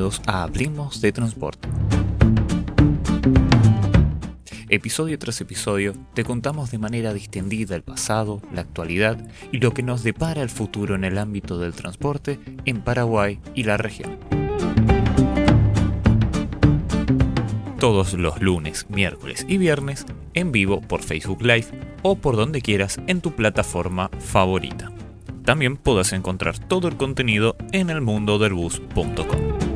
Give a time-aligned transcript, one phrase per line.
[0.00, 1.68] A Hablemos de Transporte.
[4.70, 9.18] Episodio tras episodio te contamos de manera distendida el pasado, la actualidad
[9.52, 13.64] y lo que nos depara el futuro en el ámbito del transporte en Paraguay y
[13.64, 14.16] la región.
[17.78, 21.66] Todos los lunes, miércoles y viernes en vivo por Facebook Live
[22.00, 24.90] o por donde quieras en tu plataforma favorita.
[25.44, 29.69] También podrás encontrar todo el contenido en elmundodelbus.com.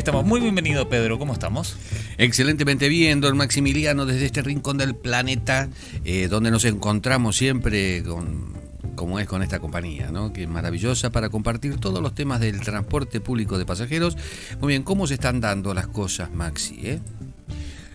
[0.00, 1.18] Estamos muy bienvenidos, Pedro.
[1.18, 1.76] ¿Cómo estamos?
[2.16, 5.68] Excelentemente bien, don Maximiliano, desde este rincón del planeta,
[6.06, 8.54] eh, donde nos encontramos siempre con,
[8.94, 10.32] como es con esta compañía, ¿no?
[10.32, 14.16] que es maravillosa para compartir todos los temas del transporte público de pasajeros.
[14.58, 16.80] Muy bien, ¿cómo se están dando las cosas, Maxi?
[16.82, 17.00] Eh?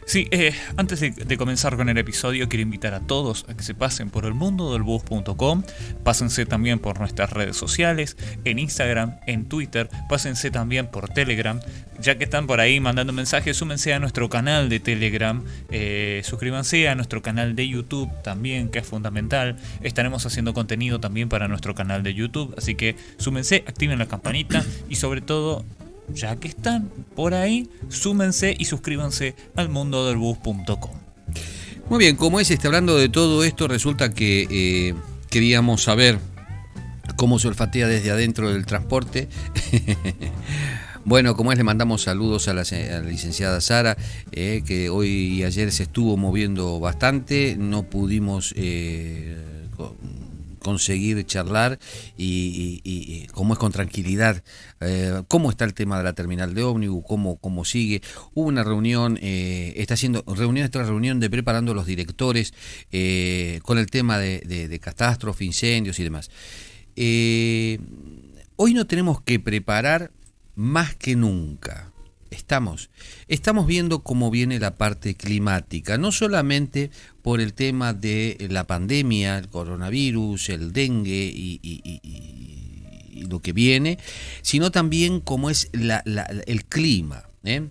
[0.06, 3.74] Sí, eh, antes de, comenzar con el episodio, quiero invitar a todos a que se
[3.74, 5.64] pasen por el mundo del bus.com,
[6.04, 11.60] pásense también por nuestras redes sociales, en Instagram, en Twitter, pásense también por Telegram,
[12.00, 16.88] ya que están por ahí mandando mensajes, súmense a nuestro canal de Telegram, eh, suscríbanse
[16.88, 21.74] a nuestro canal de YouTube también, que es fundamental, estaremos haciendo contenido también para nuestro
[21.74, 25.66] canal de YouTube, así que súmense, activen la campanita y sobre todo
[26.14, 30.92] ya que están por ahí, súmense y suscríbanse al mundodelbus.com.
[31.90, 34.96] Muy bien, como es, está hablando de todo esto, resulta que eh,
[35.30, 36.20] queríamos saber
[37.16, 39.30] cómo se olfatea desde adentro del transporte.
[41.08, 42.64] Bueno, como es, le mandamos saludos a la,
[43.02, 43.96] licenciada Sara,
[44.32, 49.38] eh, que hoy y ayer se estuvo moviendo bastante, no pudimos eh,
[50.66, 51.78] conseguir charlar
[52.18, 54.44] y, cómo es con tranquilidad,
[54.82, 58.02] eh, cómo está el tema de la terminal de ómnibus, cómo, cómo sigue.
[58.34, 62.56] Hubo una reunión, eh, está haciendo reunión tras reunión de preparando los directores
[62.92, 66.32] eh, con el tema de, de, catástrofe, incendios y demás.
[68.56, 70.10] hoy no tenemos que preparar
[70.56, 71.92] más que nunca
[72.30, 72.90] estamos.
[73.28, 76.92] Estamos viendo cómo viene la parte climática, no solamente
[77.22, 81.62] por el tema de la pandemia, el coronavirus, el dengue y,
[83.30, 83.98] lo que viene,
[84.42, 87.24] sino también cómo es el clima.
[87.46, 87.70] ¿eh?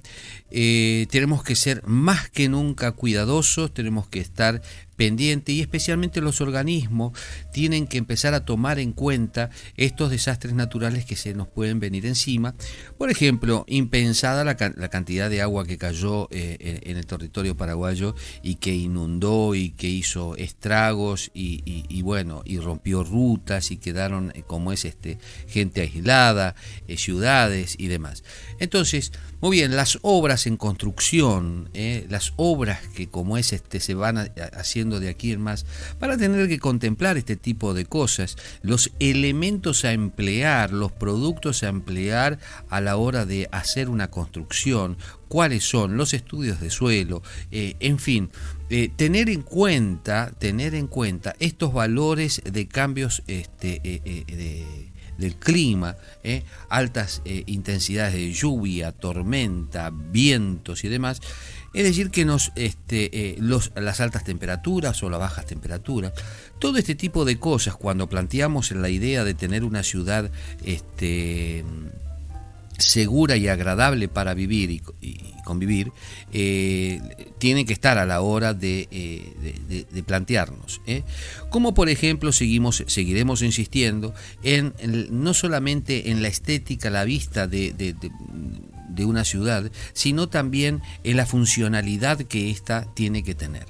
[0.57, 4.63] Eh, tenemos que ser más que nunca cuidadosos, tenemos que estar
[4.95, 7.19] pendientes y especialmente los organismos
[7.53, 12.07] tienen que empezar a tomar en cuenta estos desastres naturales que se nos pueden venir
[12.07, 12.55] encima.
[12.97, 18.55] Por ejemplo, impensada la, cantidad de agua que cayó eh, en, el territorio paraguayo y
[18.55, 24.85] que inundó y que hizo estragos y, bueno, y rompió rutas y quedaron como es
[24.85, 26.55] este gente aislada,
[26.97, 28.23] ciudades y demás.
[28.61, 29.11] Entonces,
[29.41, 34.31] muy bien, las obras en construcción, eh, las obras que como es este se van
[34.53, 35.67] haciendo de aquí en más,
[35.99, 41.69] para tener que contemplar este tipo de cosas, los elementos a emplear, los productos a
[41.69, 42.39] emplear
[42.69, 44.97] a la hora de hacer una construcción,
[45.29, 48.31] cuáles son los estudios de suelo, eh, en fin,
[48.71, 55.97] eh, tener en cuenta, tener en cuenta estos valores de cambios este, de del clima,
[56.23, 56.45] ¿eh?
[56.69, 61.21] altas eh, intensidades de lluvia, tormenta, vientos y demás,
[61.75, 63.39] es decir, que nos, este, eh,
[63.75, 66.13] las altas temperaturas o las bajas temperaturas,
[66.61, 70.31] todo este tipo de cosas, cuando planteamos la idea de tener una ciudad
[70.65, 71.65] este,
[72.79, 74.83] segura y agradable para vivir y,
[75.45, 75.93] convivir,
[76.33, 77.01] eh,
[77.39, 80.81] tiene que estar a la hora de, eh, plantearnos.
[80.87, 81.03] ¿eh?
[81.51, 84.73] Como por ejemplo seguimos, seguiremos insistiendo en,
[85.11, 91.27] no solamente en la estética, la vista de, de una ciudad, sino también en la
[91.27, 93.67] funcionalidad que ésta tiene que tener.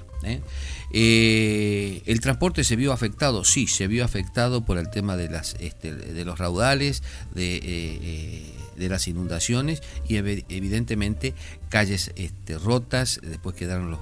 [0.91, 3.43] ¿El transporte se vio afectado?
[3.43, 7.03] Sí, se vio afectado por el tema de, las, este, de los raudales,
[7.35, 11.33] de de las inundaciones y evidentemente
[11.69, 13.99] calles este, rotas, después quedaron los,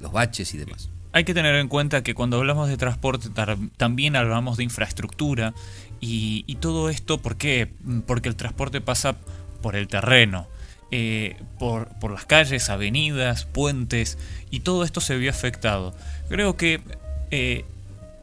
[0.00, 0.90] los baches y demás.
[1.12, 3.28] Hay que tener en cuenta que cuando hablamos de transporte
[3.76, 5.52] también hablamos de infraestructura
[6.00, 7.70] y, todo esto, ¿por qué?
[8.06, 9.16] Porque el transporte pasa
[9.60, 10.48] por el terreno.
[10.94, 14.18] Eh, por, por, las calles, avenidas, puentes,
[14.50, 15.94] y todo esto se vio afectado.
[16.28, 16.82] Creo que
[17.30, 17.64] eh,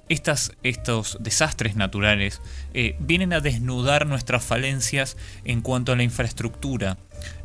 [0.09, 2.41] estas, estos desastres naturales
[2.73, 5.15] eh, vienen a desnudar nuestras falencias
[5.45, 6.97] en cuanto a la infraestructura.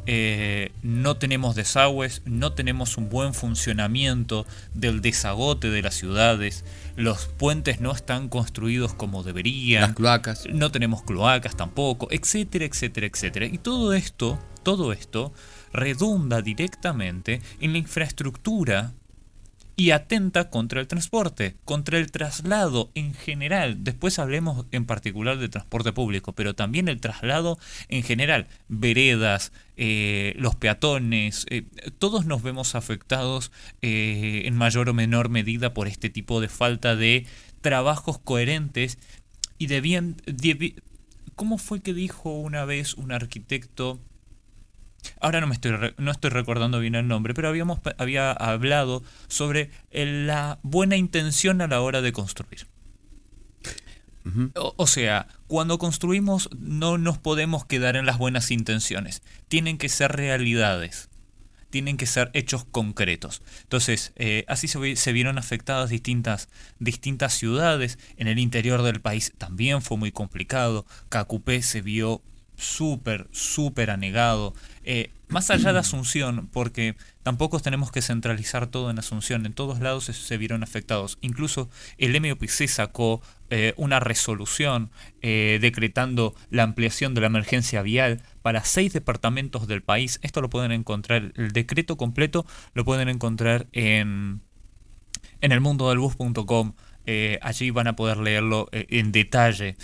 [0.06, 6.64] Eh, no tenemos desagües, no tenemos un buen funcionamiento del desagote de las ciudades,
[6.96, 13.06] los puentes no están construidos como deberían, las cloacas, no tenemos cloacas tampoco, etcétera, etcétera,
[13.06, 13.46] etcétera.
[13.46, 15.32] Y todo esto, todo esto
[15.72, 18.92] redunda directamente en la infraestructura
[19.76, 23.82] y atenta contra el transporte, contra el traslado en general.
[23.82, 30.34] Después hablemos en particular de transporte público, pero también el traslado en general, veredas, eh,
[30.36, 31.64] los peatones, eh,
[31.98, 33.50] todos nos vemos afectados
[33.82, 37.26] eh, en mayor o menor medida por este tipo de falta de
[37.60, 38.98] trabajos coherentes
[39.58, 40.16] y de bien...
[41.36, 43.98] ¿Cómo fue que dijo una vez un arquitecto?
[45.20, 49.70] Ahora no me estoy no estoy recordando bien el nombre, pero habíamos había hablado sobre
[49.92, 52.66] la buena intención a la hora de construir.
[54.54, 59.22] o, sea, cuando construimos no nos podemos quedar en las buenas intenciones.
[59.48, 61.10] Tienen que ser realidades.
[61.68, 63.42] Tienen que ser hechos concretos.
[63.62, 66.48] Entonces, eh, así se, se, vieron afectadas distintas,
[66.78, 67.98] distintas ciudades.
[68.16, 70.86] En el interior del país también fue muy complicado.
[71.08, 72.22] Cacupé se vio
[72.56, 74.54] súper, súper anegado.
[74.84, 79.80] Eh, más allá de Asunción, porque tampoco tenemos que centralizar todo en Asunción, en todos
[79.80, 81.18] lados se, vieron afectados.
[81.22, 81.68] Incluso
[81.98, 84.90] el MOPC sacó eh, una resolución
[85.22, 90.20] eh, decretando la ampliación de la emergencia vial para seis departamentos del país.
[90.22, 94.42] Esto lo pueden encontrar, el decreto completo lo pueden encontrar en,
[95.40, 95.52] en
[97.42, 99.76] allí van a poder leerlo en detalle.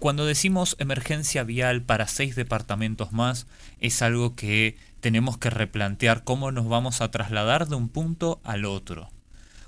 [0.00, 3.46] Cuando decimos emergencia vial para seis departamentos más,
[3.80, 8.64] es algo que tenemos que replantear cómo nos vamos a trasladar de un punto al
[8.64, 9.10] otro.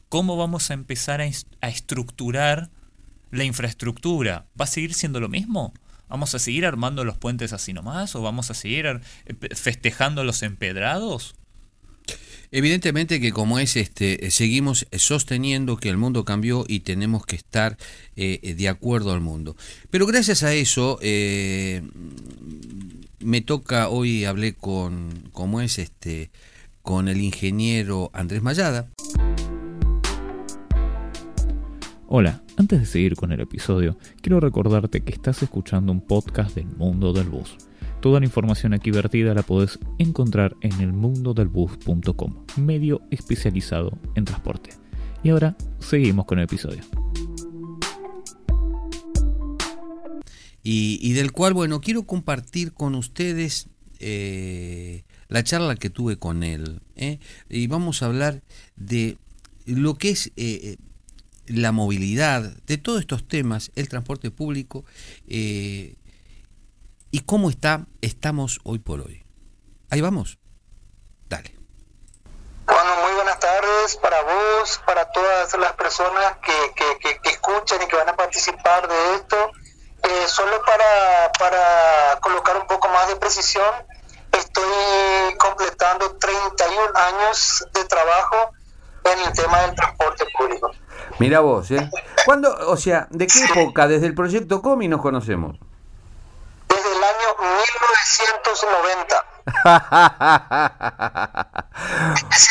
[0.08, 1.26] ¿Cómo vamos a empezar a,
[1.68, 2.70] estructurar
[3.30, 4.46] la infraestructura?
[4.58, 5.74] ¿Va a seguir siendo lo mismo?
[6.08, 8.16] ¿Vamos a seguir armando los puentes así nomás?
[8.16, 11.34] ¿O vamos a seguir eh, festejando los empedrados?
[12.54, 17.78] Evidentemente que como es este, seguimos sosteniendo que el mundo cambió y tenemos que estar
[18.14, 19.56] eh, de acuerdo al mundo.
[19.88, 21.80] Pero gracias a eso eh,
[23.20, 26.30] me toca hoy hablé con como es este
[26.82, 28.86] con el ingeniero Andrés Mayada.
[32.06, 36.66] Hola, antes de seguir con el episodio, quiero recordarte que estás escuchando un podcast del
[36.66, 37.56] mundo del bus
[38.02, 44.70] Toda la información aquí vertida la podés encontrar en el elmundodelbus.com, medio especializado en transporte.
[45.22, 46.82] Y ahora seguimos con el episodio.
[50.64, 53.68] Y, del cual, bueno, quiero compartir con ustedes
[54.00, 56.80] eh, la charla que tuve con él.
[56.96, 57.20] ¿eh?
[57.48, 58.42] Y vamos a hablar
[58.74, 59.16] de
[59.64, 60.76] lo que es eh,
[61.46, 64.84] la movilidad, de todos estos temas, el transporte público,
[67.12, 69.24] y cómo está, estamos hoy por hoy.
[69.90, 70.38] Ahí vamos.
[71.28, 71.54] Dale.
[72.66, 77.96] Bueno, muy buenas tardes para vos, para todas las personas que, que, escuchan y que
[77.96, 79.36] van a participar de esto.
[80.02, 83.72] Eh, solo para, para colocar un poco más de precisión,
[84.32, 88.52] estoy completando 31 años de trabajo
[89.04, 90.70] en el tema del transporte público.
[91.18, 91.90] Mira vos, ¿eh?
[92.24, 95.58] ¿Cuándo, o sea, de qué época, desde el proyecto COMI nos conocemos?
[97.42, 99.24] 1990.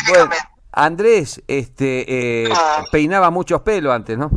[0.09, 0.31] bueno,
[0.71, 2.83] Andrés este, eh, ah.
[2.91, 4.29] peinaba muchos pelos antes, ¿no?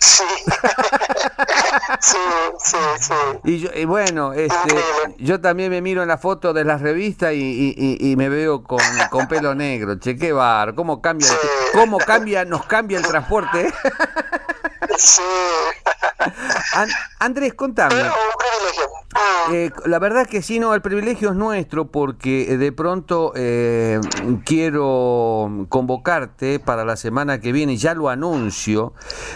[0.00, 0.24] Sí.
[2.00, 2.16] sí,
[2.58, 3.14] sí, sí.
[3.44, 4.76] Y, yo, y bueno, este,
[5.18, 8.62] yo también me miro en la foto de las revistas y, y, y me veo
[8.62, 9.98] con, con, pelo negro.
[9.98, 11.28] Che, qué bar, cómo cambia,
[11.72, 13.72] cómo cambia, nos cambia el transporte.
[14.98, 15.22] sí.
[17.20, 17.94] Andrés, contame.
[19.50, 23.98] Eh, la verdad que sí, no, el privilegio es nuestro porque eh, de pronto eh,
[24.44, 28.92] quiero convocarte para la semana que viene, ya lo anuncio,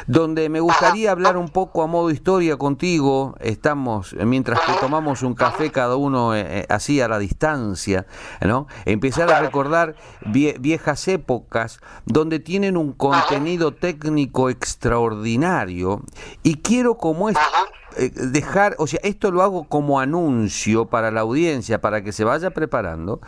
[0.06, 3.34] donde me gustaría hablar un poco a modo historia contigo.
[3.40, 6.32] Estamos, mientras que tomamos un café cada uno
[6.68, 8.06] así a la distancia,
[8.42, 8.66] ¿no?
[8.84, 9.94] Empezar a recordar
[10.26, 15.51] viejas épocas donde tienen un contenido técnico extraordinario
[16.42, 17.36] y quiero como es
[17.96, 22.24] eh, dejar, o sea, esto lo hago como anuncio para la audiencia, para que se
[22.24, 23.20] vaya preparando,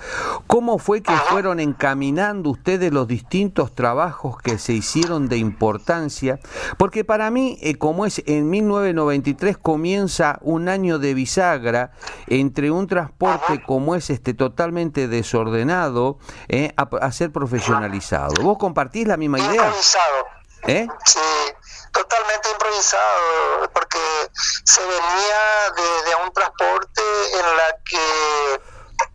[0.47, 6.41] ¿cómo fue que fueron encaminando ustedes los distintos trabajos que se hicieron de importancia?
[6.79, 11.93] Porque para mí, eh, como es en 1993 comienza un año de bisagra
[12.27, 18.43] entre un transporte como es este totalmente desordenado eh, a, ser profesionalizado.
[18.43, 19.71] ¿Vos compartís la misma idea?
[20.67, 20.89] ¿Eh?
[21.05, 21.19] Sí,
[21.95, 23.99] totalmente improvisado, porque
[24.65, 27.03] se venía de, un transporte
[27.39, 28.61] en la que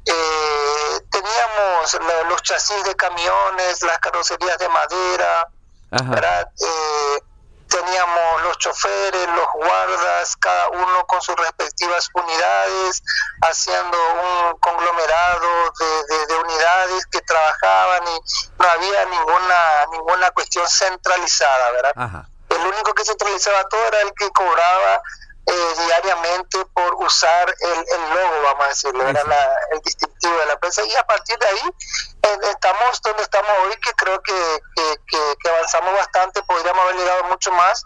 [0.05, 5.47] eh, teníamos los chasis de camiones, las carrocerías de madera,
[5.91, 7.23] eh,
[7.67, 13.03] teníamos los choferes, los guardas, cada uno con sus respectivas unidades,
[13.41, 15.73] haciendo un conglomerado
[16.27, 22.25] de, unidades que trabajaban y no había ninguna ninguna cuestión centralizada, ¿verdad?
[22.59, 25.01] El único que centralizaba todo era el que cobraba
[25.45, 29.21] eh, diariamente por usar el, el, logo, vamos a decirlo, era
[29.71, 30.83] el distintivo de la empresa.
[30.85, 31.69] Y a partir de ahí
[32.23, 37.51] eh, estamos donde estamos hoy, que creo que, que avanzamos bastante, podríamos haber llegado mucho
[37.51, 37.83] más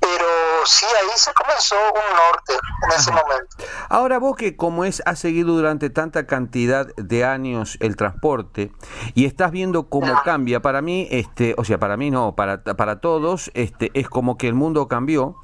[0.00, 0.24] pero
[0.64, 2.54] sí ahí se comenzó un norte
[2.84, 3.56] en ese momento.
[3.88, 8.72] Ahora vos que como es has seguido durante tanta cantidad de años el transporte
[9.14, 13.00] y estás viendo cómo cambia, para mí este, o sea, para mí no, para para
[13.00, 15.36] todos este es como que el mundo cambió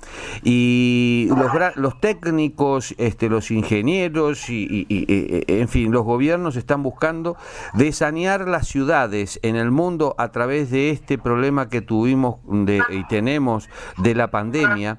[0.43, 7.37] y los los técnicos, este los ingenieros y, en fin, los gobiernos están buscando
[7.75, 13.05] desanear las ciudades en el mundo a través de este problema que tuvimos de, y
[13.05, 14.99] tenemos de la pandemia pandemia,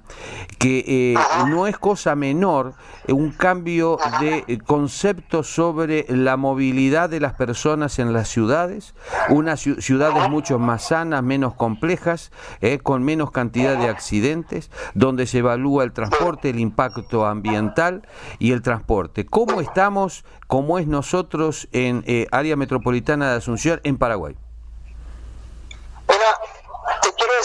[0.60, 1.16] que eh,
[1.48, 2.74] no es cosa menor
[3.08, 8.94] un cambio de eh, concepto sobre la movilidad de las personas en las ciudades,
[9.30, 15.40] unas ciudades mucho más sanas, menos complejas, eh, con menos cantidad de accidentes, donde se
[15.40, 18.06] evalúa el transporte, el impacto ambiental
[18.40, 19.26] y el transporte.
[19.26, 24.36] ¿Cómo estamos, cómo es nosotros en área metropolitana de Asunción, en Paraguay?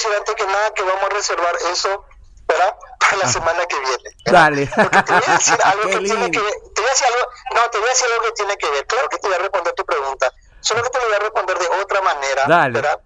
[0.03, 2.05] Decir antes que nada que vamos a reservar eso
[2.47, 2.77] para
[3.17, 4.11] la semana que viene.
[4.25, 4.71] Dale.
[4.75, 6.55] Porque te voy a decir algo que tiene que ver.
[6.75, 8.87] Te voy a decir algo, no, te voy a decir algo que tiene que ver.
[8.87, 10.33] Claro que te voy a responder tu pregunta.
[10.61, 12.45] Solo que te lo voy a responder de otra manera.
[12.47, 12.81] Dale.
[12.81, 13.01] ¿verdad?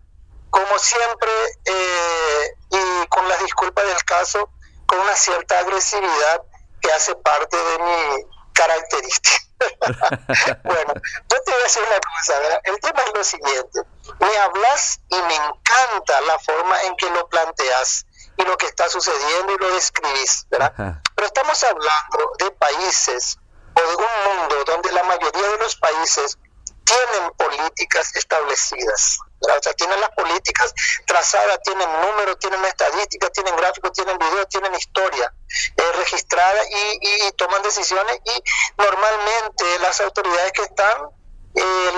[0.50, 1.30] Como siempre,
[1.64, 4.50] eh, y con las disculpas del caso,
[4.86, 6.42] con una cierta agresividad
[6.80, 9.45] que hace parte de mi característica.
[10.64, 12.60] bueno, yo te voy a decir una cosa, ¿verdad?
[12.64, 13.80] El tema es lo siguiente.
[14.20, 18.88] Me hablas y me encanta la forma en que lo planteas y lo que está
[18.88, 21.00] sucediendo y lo describís, ¿verdad?
[21.14, 23.38] Pero estamos hablando de países
[23.74, 26.38] o de un mundo donde la mayoría de los países
[26.86, 29.18] tienen políticas establecidas.
[29.40, 30.72] O sea, tienen las políticas
[31.06, 35.32] trazadas, tienen números, tienen estadísticas, tienen gráficos, tienen videos, tienen historia
[35.76, 38.42] eh, registrada y, toman decisiones y
[38.78, 41.10] normalmente las autoridades que están
[41.54, 41.90] eh,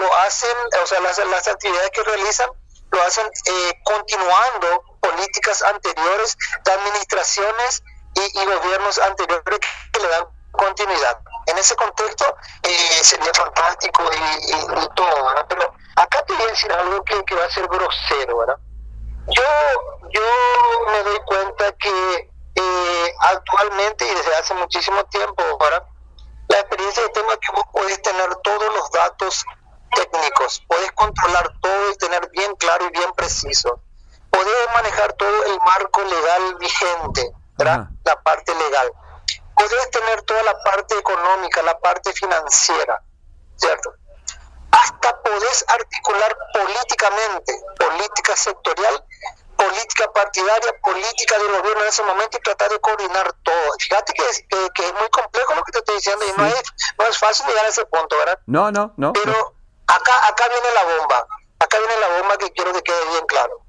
[0.00, 2.48] lo, hacen, o sea, las, las actividades que realizan
[2.92, 7.82] lo hacen eh, continuando políticas anteriores de administraciones
[8.14, 9.60] y, gobiernos anteriores
[9.92, 11.18] que le dan continuidad.
[11.46, 12.24] En ese contexto
[12.62, 15.46] eh, sería fantástico y, todo, ¿verdad?
[15.48, 18.56] Pero acá te voy a decir algo que, va a ser grosero, ¿verdad?
[19.28, 19.42] Yo,
[20.10, 20.22] yo
[20.90, 25.84] me doy cuenta que eh, actualmente y desde hace muchísimo tiempo, ¿verdad?
[26.48, 29.44] La experiencia de tema que vos podés tener todos los datos
[29.94, 33.80] técnicos, podés controlar todo y tener bien claro y bien preciso.
[34.30, 37.88] Podés manejar todo el marco legal vigente, ¿verdad?
[38.04, 38.92] La parte legal
[39.54, 43.02] podés tener toda la parte económica, la parte financiera,
[43.56, 43.94] ¿cierto?
[44.70, 49.04] Hasta podés articular políticamente, política sectorial,
[49.56, 53.72] política partidaria, política del gobierno en ese momento y tratar de coordinar todo.
[53.78, 56.62] Fíjate que es, que, es muy complejo lo que te estoy diciendo y no, es,
[56.98, 58.38] no es fácil llegar a ese punto, ¿verdad?
[58.46, 59.12] No, no, no.
[59.12, 59.54] Pero
[59.86, 61.26] acá acá viene la bomba,
[61.58, 63.60] acá viene la bomba que quiero que quede bien claro.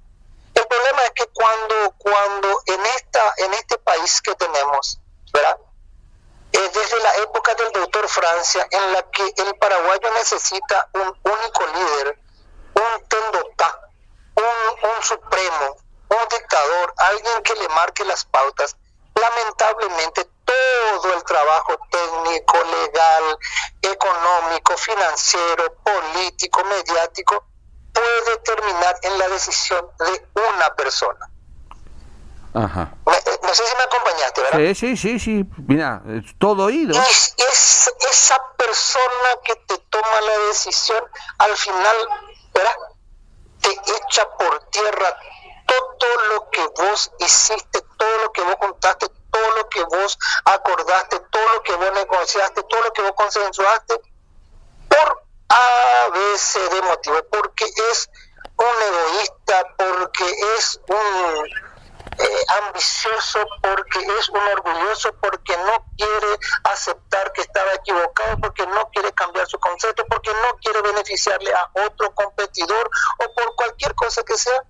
[0.54, 5.00] El problema es que cuando cuando en esta en este país que tenemos,
[5.34, 5.58] ¿verdad?
[6.60, 12.20] Desde la época del doctor Francia, en la que el paraguayo necesita un único líder,
[12.76, 13.80] un tendotá,
[14.36, 15.78] un, un supremo,
[16.10, 18.76] un dictador, alguien que le marque las pautas.
[19.16, 23.38] Lamentablemente, todo el trabajo técnico, legal,
[23.82, 27.46] económico, financiero, político, mediático,
[27.94, 31.30] puede terminar en la decisión de una persona.
[32.56, 32.94] Ajá.
[33.06, 34.60] Eh, no, sé si me acompañaste, ¿verdad?
[34.60, 35.46] Sí, sí, sí, sí.
[35.68, 36.02] Mira,
[36.40, 36.98] todo oído.
[37.00, 41.04] Es, es, esa persona que te toma la decisión,
[41.38, 41.96] al final,
[42.54, 42.76] ¿verdad?
[43.62, 45.18] Te echa por tierra
[45.98, 51.20] todo lo que vos hiciste, todo lo que vos contaste, todo lo que vos acordaste,
[51.32, 53.96] todo lo que vos negociaste, todo lo que vos consensuaste,
[54.88, 56.08] por A,
[56.38, 58.10] C de motivo, porque es
[58.58, 60.26] un egoísta, porque
[60.58, 61.75] es un
[62.18, 68.90] eh, ambicioso, porque es un orgulloso, porque no quiere aceptar que estaba equivocado, porque no
[68.92, 74.24] quiere cambiar su concepto, porque no quiere beneficiarle a otro competidor o por cualquier cosa
[74.24, 74.64] que sea,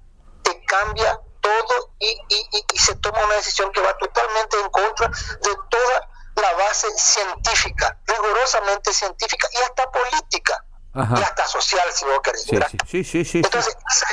[0.44, 5.56] te cambia todo y, y, se toma una decisión que va totalmente en contra de
[5.70, 12.46] toda la base científica, rigurosamente científica y hasta política y hasta social, si vos querés.
[12.88, 14.08] Sí, sí, sí, Entonces, Esa,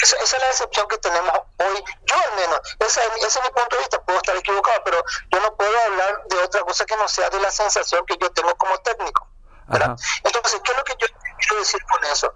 [0.00, 3.76] esa, es la decepción que tenemos hoy, yo al menos, ese, ese, es mi punto
[3.76, 7.08] de vista, puedo estar equivocado, pero yo no puedo hablar de otra cosa que no
[7.08, 9.28] sea de la sensación que yo tengo como técnico.
[9.68, 11.06] Entonces, ¿qué es lo que yo
[11.38, 12.34] quiero decir con eso?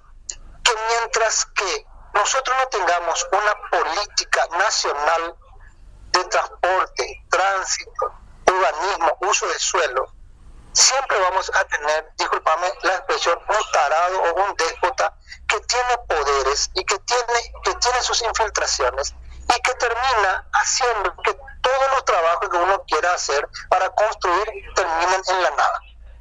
[0.65, 5.37] Que mientras que nosotros no tengamos una política nacional
[6.13, 8.13] de transporte, tránsito,
[8.47, 10.16] urbanismo, uso de suelo,
[10.77, 15.15] siempre vamos a tener, discúlpame la expresión, un tarado o un déspota
[15.49, 19.15] que tiene poderes y que tiene, que tiene sus infiltraciones
[19.57, 25.23] y que termina haciendo que todos los trabajos que uno quiera hacer para construir terminen
[25.29, 25.81] en la nada.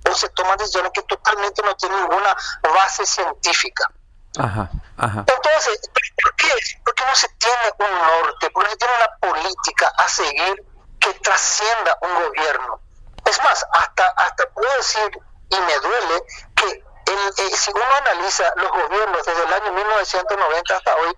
[0.10, 3.92] O se toman decisiones que totalmente no tienen ninguna base científica.
[4.38, 5.26] Ajá, ajá.
[5.28, 5.90] Entonces,
[6.22, 6.52] ¿por qué?
[6.84, 10.66] Porque no se tiene un norte, porque no se tiene una política a seguir
[11.00, 12.85] que trascienda un gobierno.
[13.26, 16.24] Es más, hasta, hasta puedo decir, y me duele,
[16.56, 21.18] que eh, si uno analiza los gobiernos desde el año 1990 hasta hoy,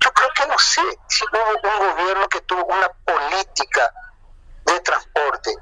[0.00, 3.92] yo creo que no sé si hubo un gobierno que tuvo una política
[4.66, 5.54] de transporte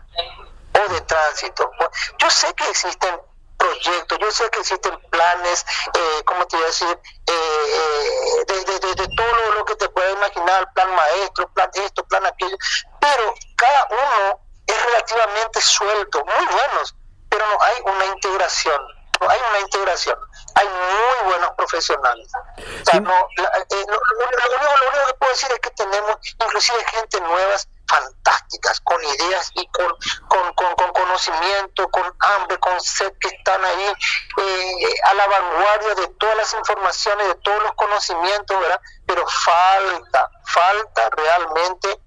[0.74, 1.70] o de tránsito.
[2.18, 3.20] Yo sé que existen
[3.56, 7.00] proyectos, yo sé que existen planes, eh, ¿cómo te iba a decir?
[7.26, 12.56] Eh, de, de, todo lo que te puedas imaginar, plan maestro, plan esto, plan aquello,
[13.00, 14.40] pero cada uno
[14.82, 16.94] relativamente suelto, muy buenos,
[17.28, 20.18] pero no hay una integración hay una integración,
[20.54, 22.30] hay muy buenos profesionales.
[22.58, 27.68] O sea, no, eh, lo, único, que puedo decir es que tenemos inclusive gente nuevas,
[27.88, 29.92] fantásticas, con ideas y con,
[30.28, 33.92] con, con, conocimiento, con hambre, con sed, que están ahí
[34.38, 38.80] eh, a la vanguardia de todas las informaciones, de todos los conocimientos, ¿verdad?
[39.06, 42.00] Pero falta, falta realmente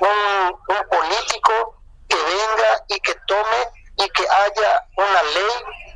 [0.00, 1.75] un, un político
[2.08, 5.86] que venga y que tome y que haya una ley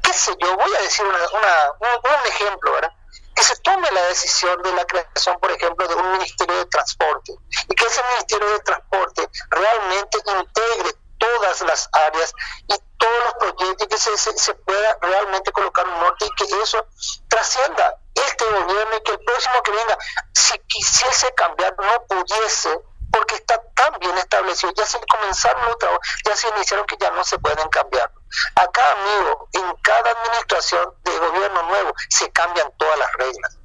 [0.40, 2.92] yo, voy a decir una, un, ejemplo, ¿verdad?
[3.34, 7.32] Que se tome la decisión de la creación, por ejemplo, de un Ministerio de Transporte
[7.68, 12.32] y que ese Ministerio de Transporte realmente integre todas las áreas
[12.66, 16.44] y todos los proyectos y que se, se, pueda realmente colocar un norte y que
[16.62, 16.86] eso
[17.28, 19.98] trascienda este gobierno y que el próximo que venga,
[20.34, 22.80] si quisiese cambiar, no pudiese
[23.12, 27.10] porque está tan bien establecido, ya se comenzaron los trabajos, ya se iniciaron que ya
[27.10, 28.10] no se pueden cambiar.
[28.54, 33.58] Acá, amigo, en cada administración de gobierno nuevo se cambian todas las reglas.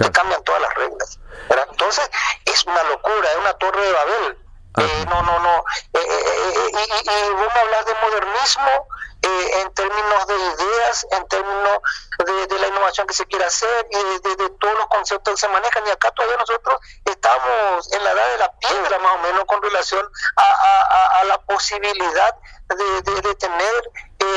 [0.00, 1.20] Se cambian todas las reglas.
[1.70, 2.10] Entonces,
[2.44, 4.43] es una locura, es una torre de Babel.
[4.76, 5.64] Eh, no, no, no.
[5.92, 8.88] Eh, eh, y, y, vos me hablas de modernismo
[9.26, 11.78] en términos de ideas, en términos
[12.18, 15.86] de, la innovación que se quiere hacer y de, todos los conceptos que se manejan.
[15.86, 19.62] Y acá todavía nosotros estamos en la edad de la piedra, más o menos, con
[19.62, 20.06] relación
[20.36, 22.36] a, a, la posibilidad
[22.68, 23.90] de, tener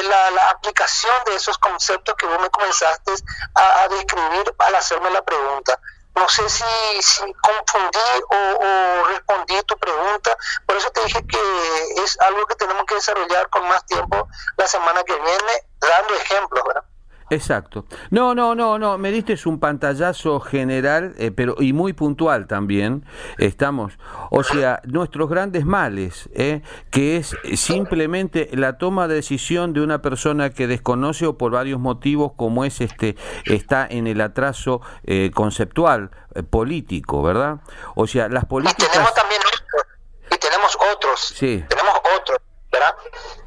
[0.06, 3.12] la, aplicación de esos conceptos que vos me comenzaste
[3.56, 5.80] a describir al hacerme la pregunta.
[6.18, 6.64] No sé si,
[7.02, 8.00] si confundí
[8.30, 13.48] o, respondí tu pregunta, por eso te dije que es algo que tenemos que desarrollar
[13.50, 14.28] con más tiempo
[14.58, 16.84] la semana que viene, dando ejemplos, ¿verdad?
[17.30, 17.86] Exacto.
[18.10, 23.06] No, no, no, no, me diste un pantallazo general, eh, pero y muy puntual también.
[23.38, 24.00] Estamos,
[24.32, 30.02] o sea, nuestros grandes males, eh, que es simplemente la toma de decisión de una
[30.02, 35.32] persona que desconoce o por varios motivos, como es este, está en el atraso eh,
[35.34, 36.12] conceptual
[36.50, 37.58] político, ¿verdad?
[37.96, 38.88] O sea, las políticas.
[38.88, 39.88] Y tenemos también otros,
[40.32, 41.66] y tenemos otros, sí.
[41.68, 42.38] tenemos otros,
[42.72, 42.96] ¿verdad?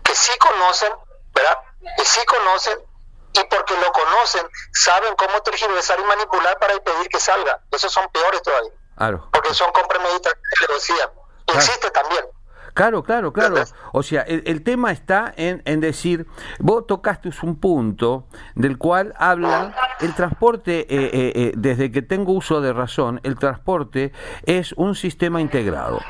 [0.02, 0.90] Que sí conocen,
[1.34, 1.56] ¿verdad?
[1.96, 2.89] Que sí conocen
[3.32, 7.60] y porque lo conocen, saben cómo tergiversar y manipular para impedir que salga.
[7.70, 8.72] Esos son peores todavía.
[8.96, 9.28] Claro.
[9.32, 10.38] Porque son con premeditación,
[10.68, 11.10] le decía.
[11.54, 12.24] Existe también.
[12.74, 13.64] Claro, claro, claro.
[13.92, 16.26] O sea, el, tema está en, en, decir,
[16.58, 22.32] vos tocaste un punto del cual habla el transporte, eh, eh, eh, desde que tengo
[22.32, 24.12] uso de razón, el transporte
[24.44, 26.00] es un sistema integrado,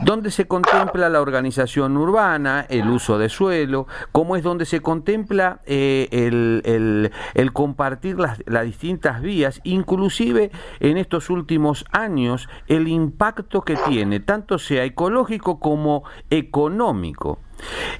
[0.00, 5.60] donde se contempla la organización urbana, el uso de suelo, como es donde se contempla
[5.66, 14.20] el, el, compartir las distintas vías, inclusive en estos últimos años, el impacto que tiene,
[14.20, 17.38] tanto sea ecológico como económico.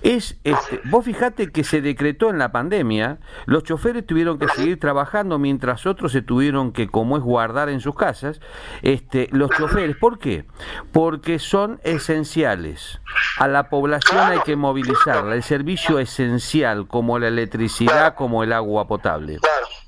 [0.03, 4.79] Es, este, vos fijate que se decretó en la pandemia, los choferes tuvieron que seguir
[4.79, 8.41] trabajando mientras otros se tuvieron que, como es guardar en sus casas,
[8.83, 10.45] este, los choferes, ¿por qué?
[10.93, 13.01] Porque son esenciales.
[13.39, 18.87] A la población hay que movilizarla, el servicio esencial como la electricidad, como el agua
[18.87, 19.39] potable.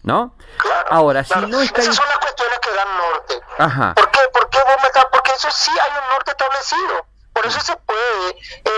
[0.02, 0.34] ¿No?
[0.90, 1.80] Ahora, si no está...
[1.80, 3.34] Esas son las cuestiones que dan norte.
[3.58, 3.94] Ajá.
[3.94, 4.20] ¿Por qué?
[4.32, 7.06] ¿Por qué vos me Porque eso sí hay un norte establecido.
[7.32, 8.30] Por eso se puede
[8.64, 8.77] eh,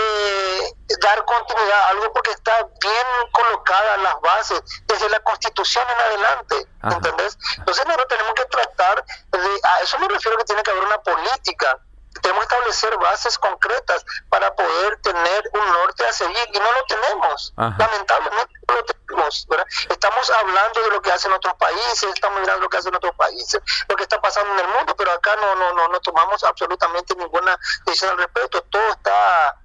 [0.99, 6.67] dar continuidad a algo porque está bien colocada las bases desde la constitución en adelante,
[6.83, 7.37] ¿entendés?
[7.57, 11.01] Entonces nosotros tenemos que tratar de, a eso me refiero que tiene que haber una
[11.01, 11.79] política,
[12.21, 16.85] tenemos que establecer bases concretas para poder tener un norte a seguir y no lo
[16.85, 19.65] tenemos, lamentablemente no lo tenemos, ¿verdad?
[19.89, 23.61] Estamos hablando de lo que hacen otros países, estamos mirando lo que hacen otros países,
[23.87, 27.15] lo que está pasando en el mundo, pero acá no, no, no, no tomamos absolutamente
[27.15, 29.57] ninguna decisión al respecto, todo está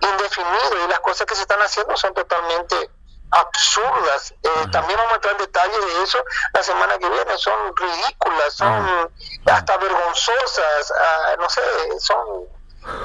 [0.00, 2.90] indefinido y las cosas que se están haciendo son totalmente
[3.30, 4.34] absurdas.
[4.42, 6.18] Eh, también vamos a entrar en detalle de eso
[6.52, 7.36] la semana que viene.
[7.36, 9.10] Son ridículas, son
[9.46, 11.60] hasta vergonzosas, ah, no sé,
[11.98, 12.46] son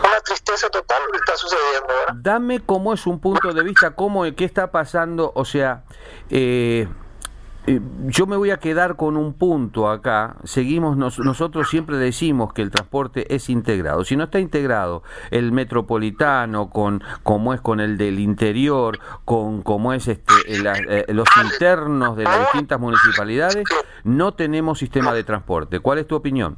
[0.03, 1.87] una tristeza total lo que está sucediendo.
[1.87, 2.13] ¿verdad?
[2.15, 5.83] Dame cómo es un punto de vista, cómo, qué está pasando, o sea...
[6.29, 6.87] Eh,
[8.07, 10.37] yo me voy a quedar con un punto acá.
[10.43, 14.03] Seguimos, nosotros siempre decimos que el transporte es integrado.
[14.03, 19.93] Si no está integrado el metropolitano con como es con el del interior, con como
[19.93, 23.65] es este, eh, los internos de las distintas municipalidades,
[24.03, 25.79] no tenemos sistema de transporte.
[25.79, 26.57] ¿Cuál es tu opinión?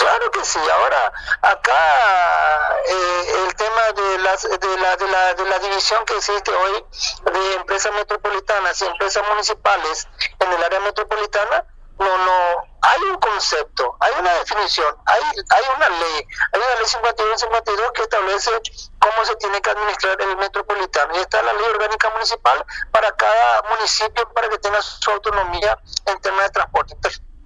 [0.00, 0.58] Claro que sí.
[0.72, 6.16] Ahora, acá eh, el tema de, las, de, la, de, la, de la división que
[6.16, 6.84] existe hoy
[7.32, 10.08] de empresas metropolitanas y empresas municipales
[10.38, 11.66] en el área metropolitana,
[11.98, 16.86] no, no, hay un concepto, hay una definición, hay, hay una ley, hay una ley
[16.86, 18.50] 51-52 que establece
[18.98, 23.62] cómo se tiene que administrar el metropolitano y está la ley orgánica municipal para cada
[23.68, 26.96] municipio para que tenga su autonomía en temas de transporte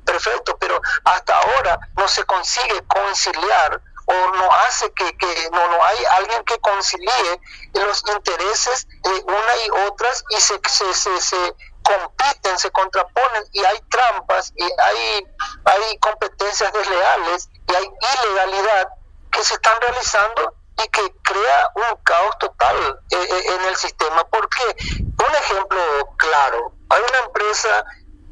[0.05, 5.85] perfecto, pero hasta ahora no se consigue conciliar o no hace que, que no, no
[5.85, 7.41] hay alguien que concilie
[7.73, 13.65] los intereses de una y otras y se, se, se, se compiten, se contraponen y
[13.65, 15.27] hay trampas y hay,
[15.65, 17.91] hay competencias desleales y hay
[18.25, 18.89] ilegalidad
[19.31, 24.25] que se están realizando y que crea un caos total eh, eh, en el sistema.
[24.25, 24.63] Porque
[24.99, 25.81] un ejemplo
[26.17, 27.85] claro, hay una empresa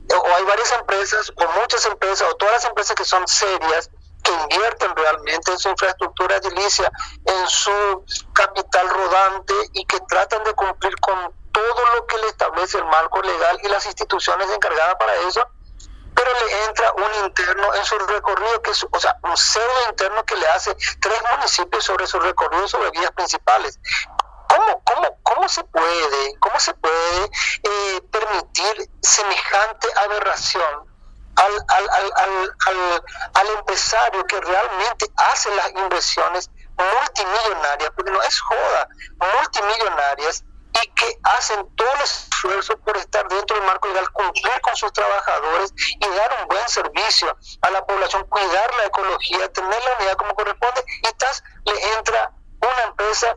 [0.09, 3.91] o hay varias empresas, o muchas empresas, o todas las empresas que son serias,
[4.23, 6.91] que invierten realmente en su infraestructura edilicia,
[7.25, 12.79] en su capital rodante y que tratan de cumplir con todo lo que le establece
[12.79, 15.47] el marco legal y las instituciones encargadas para eso,
[16.15, 20.25] pero le entra un interno en su recorrido, que es, o sea, un pseudo interno
[20.25, 23.79] que le hace tres municipios sobre su recorrido sobre vías principales.
[24.53, 30.93] ¿Cómo, cómo, cómo se puede, cómo se puede eh, permitir semejante aberración
[31.37, 38.89] al, al, al, al, empresario que realmente hace las inversiones multimillonarias, porque no es joda,
[39.39, 40.45] multimillonarias,
[40.83, 44.93] y que hacen todo el esfuerzo por estar dentro del marco legal, cumplir con sus
[44.93, 50.17] trabajadores y dar un buen servicio a la población, cuidar la ecología, tener la unidad
[50.17, 53.37] como corresponde, y tas le entra una empresa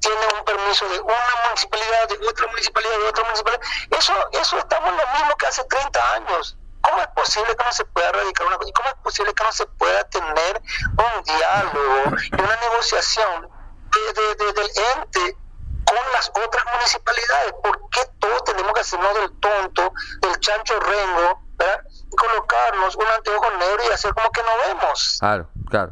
[0.00, 3.62] tiene un permiso de una municipalidad, de otra municipalidad, de otra municipalidad.
[3.90, 6.56] Eso, eso estamos lo mismo que hace 30 años.
[6.80, 8.70] ¿Cómo es posible que no se pueda erradicar una cosa?
[8.70, 13.50] ¿Y cómo es posible que no se pueda tener un diálogo y una negociación
[13.90, 15.36] de, de, del ente
[15.84, 17.52] con las otras municipalidades?
[17.62, 21.84] ¿Por qué todos tenemos que hacernos del tonto, del chancho rengo, ¿verdad?
[22.12, 25.18] y colocarnos un anteojo negro y hacer como que no vemos?
[25.20, 25.48] Claro.
[25.70, 25.90] Claro,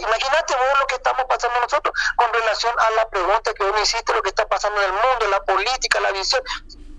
[0.00, 3.82] imagínate vos lo que estamos pasando nosotros con relación a la pregunta que vos me
[3.82, 6.42] hiciste, lo que está pasando en el mundo, la política, la visión.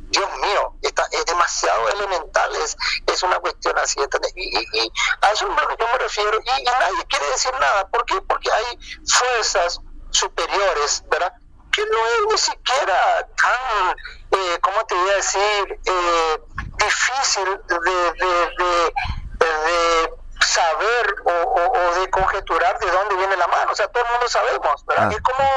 [0.09, 3.99] Dios mío, está, es demasiado elemental, es, es una cuestión así.
[4.35, 6.39] Y, y, a eso yo me refiero.
[6.39, 7.87] Y, nadie quiere decir nada.
[7.89, 8.19] ¿Por qué?
[8.21, 11.33] Porque hay fuerzas superiores, ¿verdad?
[11.71, 13.95] Que no es ni siquiera tan,
[14.31, 15.79] eh, ¿cómo te voy a decir?
[15.85, 16.39] Eh,
[16.79, 18.93] difícil de, de, de,
[19.39, 23.71] de saber o, o, de conjeturar de dónde viene la mano.
[23.71, 25.09] O sea, todo el mundo sabemos, ¿verdad?
[25.11, 25.13] Ah.
[25.13, 25.49] Es como,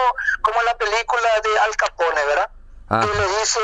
[0.42, 2.50] como la película de Al Capone, ¿verdad?
[2.90, 3.00] Ah.
[3.00, 3.60] Que le dice,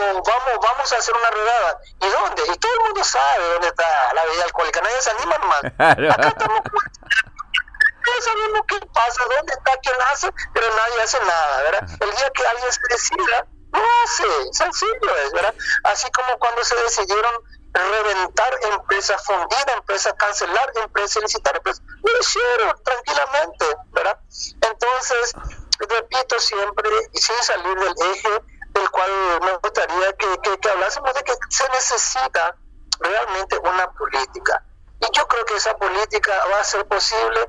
[0.00, 1.78] vamos, vamos a hacer una redada.
[2.00, 2.42] ¿Y dónde?
[2.52, 4.80] Y todo el mundo sabe dónde está la bebida alcohólica.
[4.80, 5.64] Nadie se anima más.
[6.14, 6.60] Acá estamos
[8.22, 11.88] sabemos qué pasa, dónde está, quién hace, pero nadie hace nada, ¿verdad?
[12.00, 15.54] El día que alguien se decida, no hace, sencillo es, ¿verdad?
[15.84, 17.32] Así como cuando se decidieron
[17.72, 21.82] reventar empresas, fundir empresas, cancelar empresas, licitar empresas.
[22.02, 24.18] Lo hicieron tranquilamente, ¿verdad?
[24.60, 25.32] Entonces,
[25.78, 29.10] repito siempre, y sin salir del eje del cual
[29.42, 32.56] me gustaría que, que, que hablásemos de que se necesita
[33.00, 34.64] realmente una política.
[35.00, 37.48] Y yo creo que esa política va a ser posible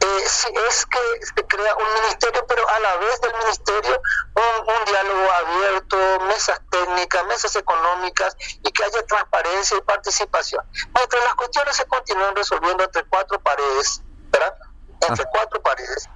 [0.00, 4.00] eh, si es que se crea un ministerio, pero a la vez del ministerio
[4.34, 10.64] un, diálogo abierto, mesas técnicas, mesas económicas y que haya transparencia y participación.
[10.94, 14.54] Mientras las cuestiones se continúan resolviendo entre cuatro paredes, ¿verdad?
[15.08, 15.28] Entre ah.
[15.32, 16.08] cuatro paredes,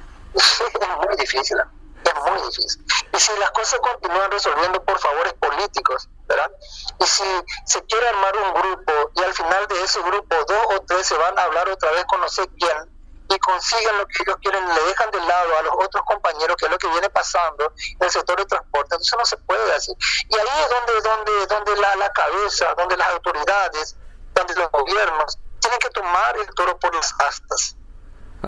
[0.34, 1.58] es muy difícil,
[2.04, 2.84] es muy difícil.
[3.12, 6.50] Y si las cosas continúan resolviendo por favores políticos, ¿verdad?
[6.98, 7.24] Y si
[7.66, 11.16] se quiere armar un grupo y al final de ese grupo dos o tres se
[11.16, 12.97] van a hablar otra vez con no sé quién
[13.28, 16.66] y consiguen lo que ellos quieren, le dejan de lado a los otros compañeros, que
[16.66, 19.92] es lo que viene pasando en el sector de transporte, entonces no se puede así.
[20.28, 23.96] Y ahí es donde, donde, donde la, la cabeza, donde las autoridades,
[24.34, 27.76] donde los gobiernos tienen que tomar el toro por las astas.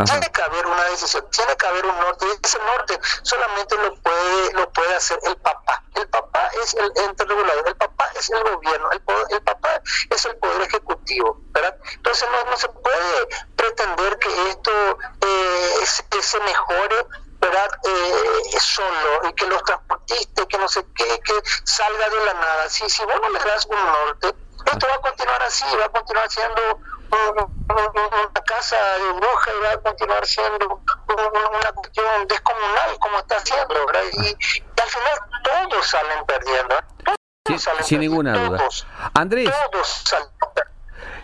[0.04, 2.26] Tiene que haber una decisión, tiene que haber un norte.
[2.26, 5.82] Y ese norte solamente lo puede, lo puede hacer el papá.
[5.94, 10.24] El papá es el ente regulador, el papá es el gobierno, el, el papá es
[10.24, 11.40] el poder ejecutivo.
[11.50, 11.76] ¿verdad?
[11.94, 15.86] Entonces no, no se puede pretender que esto eh,
[16.20, 17.06] se, mejore
[17.40, 17.70] ¿verdad?
[17.84, 22.68] Eh, solo y que los transportistas, que no sé qué, que salga de la nada.
[22.68, 24.34] Si, si vos no le das un norte,
[24.66, 29.72] esto va a continuar así, va a continuar siendo una casa de bruja y va
[29.72, 33.74] a continuar siendo una cuestión descomunal como está haciendo,
[34.12, 36.74] Y, al final todos salen perdiendo.
[37.82, 38.60] sin ninguna duda.
[39.14, 39.50] Andrés.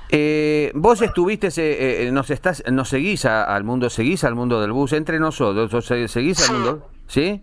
[0.09, 4.71] Eh, vos estuviste, eh, eh, nos estás, nos seguís al mundo, seguís al mundo del
[4.71, 7.43] bus, entre nosotros, seguís al mundo, ¿sí?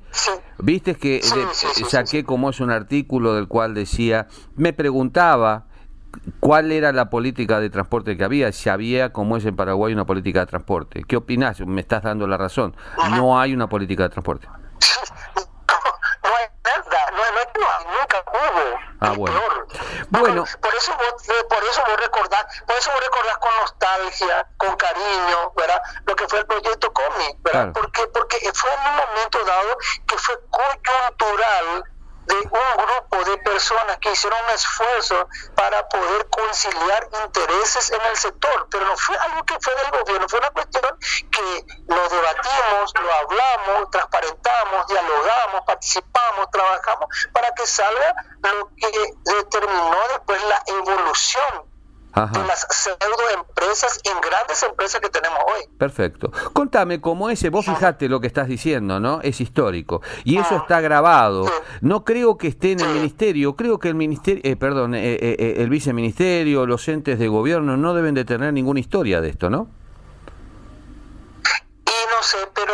[0.59, 1.21] Viste que
[1.89, 5.65] saqué como es un artículo del cual decía, me preguntaba
[6.39, 8.51] ¿Cuál era la política de transporte que había?
[8.51, 11.03] Si había, como es en Paraguay, una política de transporte.
[11.07, 11.59] ¿Qué opinás?
[11.61, 12.75] Me estás dando la razón.
[13.11, 14.47] No hay una política de transporte.
[16.23, 17.19] No hay nada, no,
[17.59, 18.79] no, nunca hubo.
[19.01, 19.41] Ah, bueno.
[20.09, 20.45] Bueno.
[20.61, 24.75] Por, eso vos, eh, por eso vos recordás, por eso vos recordás con nostalgia, con
[24.77, 25.81] cariño, ¿verdad?
[26.05, 27.71] Lo que fue el proyecto COMI, ¿verdad?
[27.73, 31.83] Porque, porque fue en un momento dado que fue coyuntural
[32.25, 38.17] de un grupo de personas que hicieron un esfuerzo para poder conciliar intereses en el
[38.17, 40.97] sector, pero no fue algo que fue del gobierno, fue una cuestión
[41.31, 49.97] que lo debatimos, lo hablamos, transparentamos, dialogamos, participamos, trabajamos para que salga lo que determinó
[50.09, 51.72] después la evolución
[52.15, 55.63] de las pseudoempresas grandes empresas que tenemos hoy.
[55.77, 56.31] Perfecto.
[56.53, 59.21] Contame cómo ese, vos fijate lo que estás diciendo, ¿no?
[59.21, 60.01] Es histórico.
[60.23, 61.45] Y eso está grabado.
[61.81, 65.55] No creo que esté en el ministerio, creo que el ministerio, eh, perdón, eh, eh,
[65.57, 69.67] el viceministerio, los entes de gobierno no deben de tener ninguna historia de esto, ¿no?
[72.09, 72.73] No sé, pero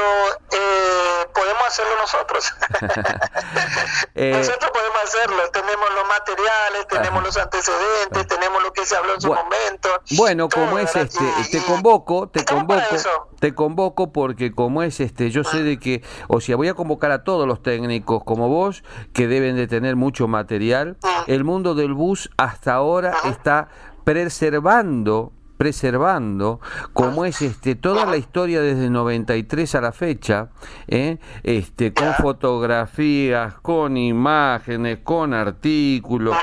[1.34, 2.54] podemos hacerlo nosotros.
[4.16, 9.22] nosotros podemos hacerlo, tenemos los materiales, tenemos los antecedentes, tenemos lo que se habló en
[9.22, 9.90] su momento.
[10.18, 12.96] Bueno, como es este, te convoco, te convoco,
[13.40, 17.12] te convoco porque como es este, yo sé de que, o sea, voy a convocar
[17.12, 20.98] a todos los técnicos como vos, que deben de tener mucho material.
[21.28, 23.70] El mundo del bus hasta ahora está
[24.04, 26.62] preservando preservando,
[26.94, 30.48] como es este toda la historia desde 93 a la fecha,
[30.88, 31.18] ¿eh?
[31.44, 36.38] este con fotografías, con imágenes, con artículos.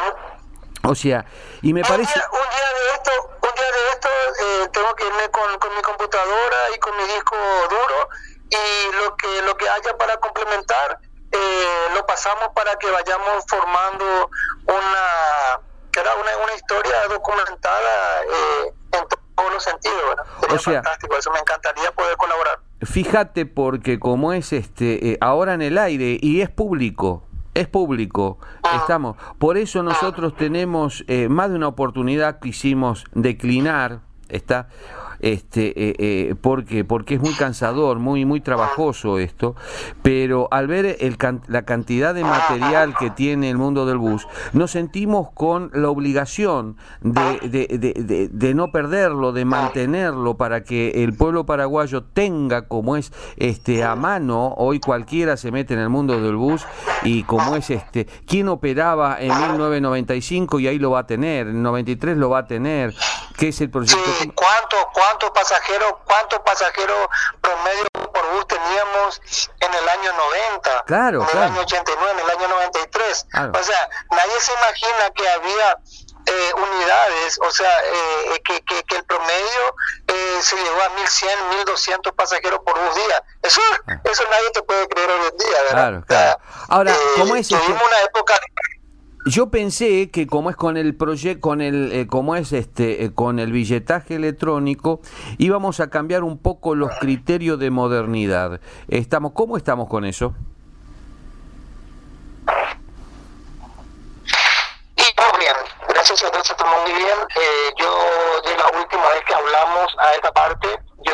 [0.82, 1.24] O sea,
[1.62, 2.12] y me parece...
[2.30, 5.80] Un día, de esto, un día de esto eh, tengo que irme con, con mi
[5.80, 7.36] computadora y con mi disco
[7.70, 8.08] duro
[8.50, 11.00] y lo que, lo que haya para complementar
[11.32, 14.30] eh, lo pasamos para que vayamos formando
[14.66, 15.58] una,
[15.96, 18.74] una, una historia documentada eh,
[19.36, 20.16] todos los sentidos.
[20.50, 22.58] o sea, fantástico, eso me encantaría poder colaborar.
[22.82, 28.38] Fíjate porque como es este eh, ahora en el aire y es público, es público,
[28.62, 28.78] ah.
[28.80, 29.16] estamos.
[29.38, 34.68] Por eso nosotros tenemos eh, más de una oportunidad que hicimos declinar, está
[35.32, 39.56] este, eh, eh, porque, porque es muy cansador, muy, muy trabajoso esto,
[40.02, 40.96] pero al ver
[41.48, 46.76] la cantidad de material que tiene el mundo del bus, nos sentimos con la obligación
[47.00, 53.12] de, de, de, no perderlo, de mantenerlo para que el pueblo paraguayo tenga como es
[53.36, 56.64] este a mano, hoy cualquiera se mete en el mundo del bus
[57.04, 61.62] y como es este, quien operaba en 1995 y ahí lo va a tener, en
[61.62, 62.94] 93 lo va a tener,
[63.36, 64.02] ¿qué es el proyecto?
[64.34, 67.08] ¿cuánto, cuántos pasajeros cuántos pasajeros
[67.40, 69.20] promedio por bus teníamos
[69.60, 73.26] en el año 90, claro, en el año 89, en el año 93.
[73.54, 75.78] O sea, nadie se imagina que había
[76.26, 79.76] eh, unidades, o sea, eh, que, que, el promedio
[80.08, 83.22] eh, se llegó a 1100, 1200 pasajeros por bus día.
[83.42, 84.00] Eso, ah.
[84.04, 85.72] eso nadie te puede creer hoy en día, ¿verdad?
[85.72, 86.38] Claro, claro.
[86.68, 87.48] Ahora, ¿cómo es?
[87.48, 88.34] Tuvimos una época
[89.26, 93.12] yo pensé que como es con el proyecto, con el, eh, como es este, eh,
[93.12, 95.00] con el billetaje electrónico,
[95.38, 98.60] íbamos a cambiar un poco los criterios de modernidad.
[98.88, 100.32] Estamos, ¿cómo estamos con eso?
[104.96, 105.56] Y muy bien,
[105.88, 107.18] gracias a Dios estamos muy bien.
[107.34, 107.90] Eh, yo
[108.48, 110.68] de la última vez que hablamos a esta parte,
[111.02, 111.12] yo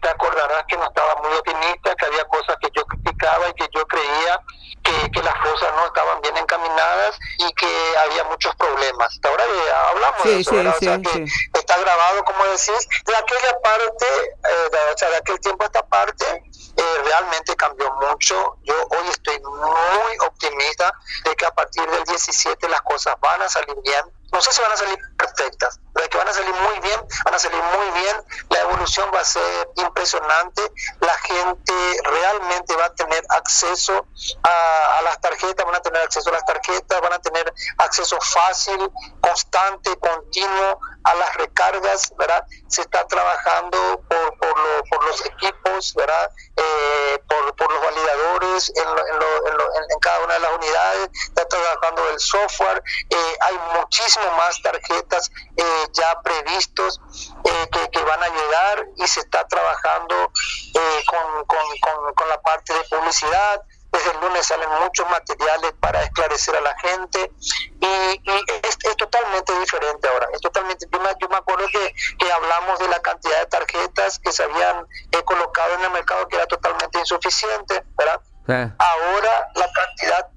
[0.00, 3.68] te es que no estaba muy optimista, que había cosas que yo criticaba y que
[3.74, 4.40] yo creía
[4.90, 9.18] que, que las cosas no estaban bien encaminadas y que había muchos problemas.
[9.22, 11.24] Ahora ya hablamos de eso, o sea, que
[11.54, 15.66] está grabado, como decís, de aquella parte, eh, de, o sea, de aquel tiempo a
[15.66, 16.24] esta parte,
[16.76, 18.56] eh, realmente cambió mucho.
[18.62, 20.92] Yo hoy estoy muy optimista
[21.24, 24.62] de que a partir del 17 las cosas van a salir bien no sé si
[24.62, 28.00] van a salir perfectas, pero que van a salir muy bien, van a salir muy
[28.00, 28.16] bien,
[28.48, 30.62] la evolución va a ser impresionante,
[31.00, 34.06] la gente realmente va a tener acceso
[34.42, 38.90] a, las tarjetas, van a tener acceso a las tarjetas, van a tener acceso fácil,
[39.20, 42.44] constante, continuo a las recargas, ¿verdad?
[42.68, 46.30] Se está trabajando por, por, los equipos, ¿verdad?
[46.56, 52.20] Eh, por, por, los validadores en, en, cada una de las unidades, está trabajando el
[52.20, 53.54] software, eh, hay
[54.20, 57.00] muchísimos más tarjetas eh, ya previstos
[57.44, 60.32] eh, que, van a llegar y se está trabajando
[60.74, 63.62] eh, con, con, con, la parte de publicidad.
[63.92, 67.32] Desde el lunes salen muchos materiales para esclarecer a la gente
[67.80, 68.20] y,
[68.62, 70.28] es, totalmente diferente ahora.
[70.32, 70.86] Es totalmente.
[70.92, 74.44] Yo me, yo me acuerdo que, que, hablamos de la cantidad de tarjetas que se
[74.44, 74.86] habían
[75.24, 78.20] colocado en el mercado que era totalmente insuficiente, ¿verdad?
[78.78, 80.28] Ahora la cantidad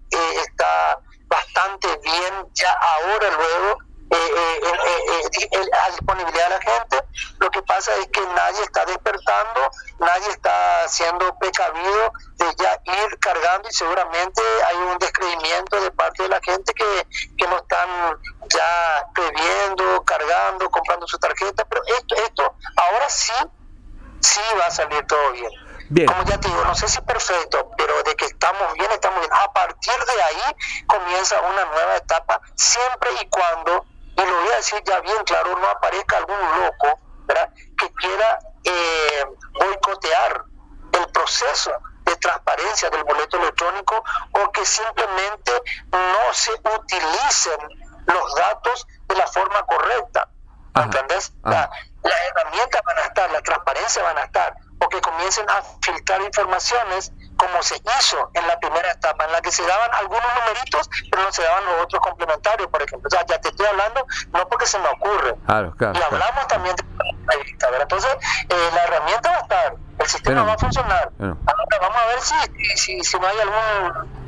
[0.46, 1.00] está
[1.34, 3.78] bastante bien ya ahora luego
[4.12, 7.04] eh, eh, eh, a disponibilidad de la gente.
[7.40, 13.20] Lo que pasa es que nadie está despertando, nadie está siendo precavido de ya ir
[13.20, 18.20] cargando y seguramente hay un descreimiento de parte de la gente que, que no están
[18.50, 23.34] ya previendo, cargando, comprando su tarjeta, pero esto, esto ahora sí,
[24.22, 25.63] sí va a salir todo bien.
[25.90, 29.32] Como ya te digo, no sé si perfecto, pero de que estamos bien, estamos bien.
[29.34, 30.56] A partir de ahí
[30.88, 35.58] comienza una nueva etapa, siempre y cuando, y lo voy a decir ya bien claro,
[35.58, 37.00] no aparezca algún loco
[37.78, 40.44] que quiera eh, boicotear
[40.94, 41.72] el proceso
[42.06, 45.52] de transparencia del boleto electrónico o que simplemente
[45.92, 47.60] no se utilicen
[48.06, 50.28] los datos de la forma correcta.
[50.76, 51.32] ¿Entendés?
[51.44, 51.70] las
[52.04, 57.12] herramientas van a estar, la transparencia van a estar, o que comiencen a filtrar informaciones
[57.38, 61.24] como se hizo en la primera etapa, en la que se daban algunos numeritos, pero
[61.24, 63.08] no se daban los otros complementarios, por ejemplo.
[63.08, 65.36] O sea, ya te estoy hablando, no porque se me ocurre.
[65.48, 66.84] y hablamos también de
[67.28, 67.82] la.
[67.82, 68.12] Entonces,
[68.50, 71.12] eh, la herramienta va a estar, el sistema va a funcionar.
[71.20, 74.24] Ahora vamos a ver si, si, si no hay algún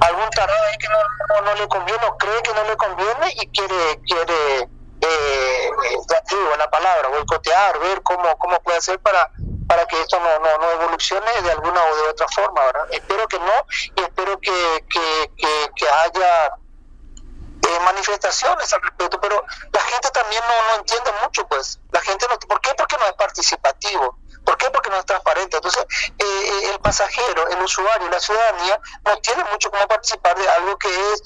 [0.00, 3.46] algún tarado ahí que no, no, le conviene o cree que no le conviene y
[3.48, 4.68] quiere quiere
[5.00, 5.70] eh,
[6.10, 9.30] ya digo la palabra boicotear ver cómo cómo puede hacer para
[9.74, 12.64] para que esto no, no, no evolucione de alguna o de otra forma.
[12.64, 12.86] ¿verdad?
[12.92, 15.32] Espero que no y espero que, que,
[15.74, 21.80] que, haya eh, manifestaciones al respecto, pero la gente también no, no entiende mucho, pues.
[21.90, 22.38] La gente no.
[22.38, 22.70] ¿Por qué?
[22.76, 24.16] Porque no es participativo.
[24.44, 24.70] ¿Por qué?
[24.70, 25.56] Porque no es transparente.
[25.56, 25.84] Entonces,
[26.18, 30.78] eh, eh, el pasajero, el usuario, la ciudadanía no tiene mucho cómo participar de algo
[30.78, 31.22] que es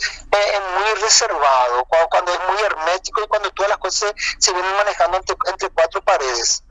[0.79, 5.37] muy reservado, cuando, es muy hermético y cuando todas las cosas se, vienen manejando entre,
[5.49, 6.63] entre cuatro paredes.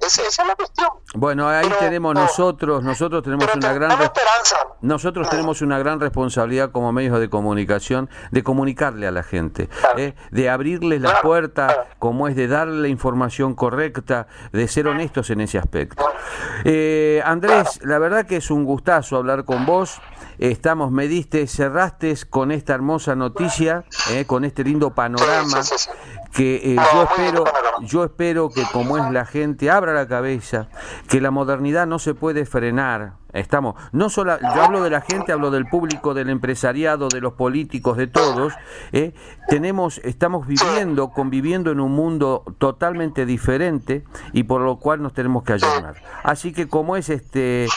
[0.00, 0.88] Esa, es la cuestión.
[1.14, 3.90] Bueno, ahí tenemos nosotros, nosotros tenemos una gran
[4.82, 10.14] nosotros tenemos una gran responsabilidad como medios de comunicación de comunicarle a la gente, ¿eh?
[10.30, 15.40] de abrirles la puerta, como es de darle la información correcta, de ser honestos en
[15.40, 16.04] ese aspecto.
[16.64, 20.00] Eh, Andrés, la verdad que es un gustazo hablar con vos.
[20.38, 24.26] Estamos, me diste, cerraste con esta hermosa noticia, ¿eh?
[24.26, 25.62] con este lindo panorama
[26.36, 27.44] que eh, yo espero
[27.80, 30.68] yo espero que como es la gente abra la cabeza
[31.08, 35.32] que la modernidad no se puede frenar Estamos, no solo, yo hablo de la gente,
[35.32, 38.52] hablo del público, del empresariado, de los políticos, de todos.
[38.92, 39.12] ¿eh?
[39.48, 45.44] Tenemos, estamos viviendo, conviviendo en un mundo totalmente diferente y por lo cual nos tenemos
[45.44, 46.02] que ayudar.
[46.22, 47.68] Así que como es este,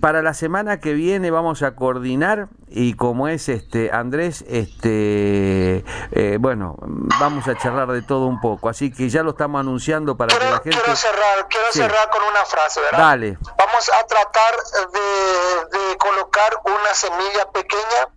[0.00, 6.38] para la semana que viene vamos a coordinar y como es este Andrés, este, eh,
[6.40, 6.76] bueno,
[7.20, 8.68] vamos a charlar de todo un poco.
[8.68, 10.70] Así que ya lo estamos anunciando para que la gente.
[10.70, 12.98] Quiero cerrar, quiero cerrar con una frase, ¿verdad?
[12.98, 13.38] Dale.
[13.40, 18.08] Vamos a tratar de, colocar una semilla pequeña,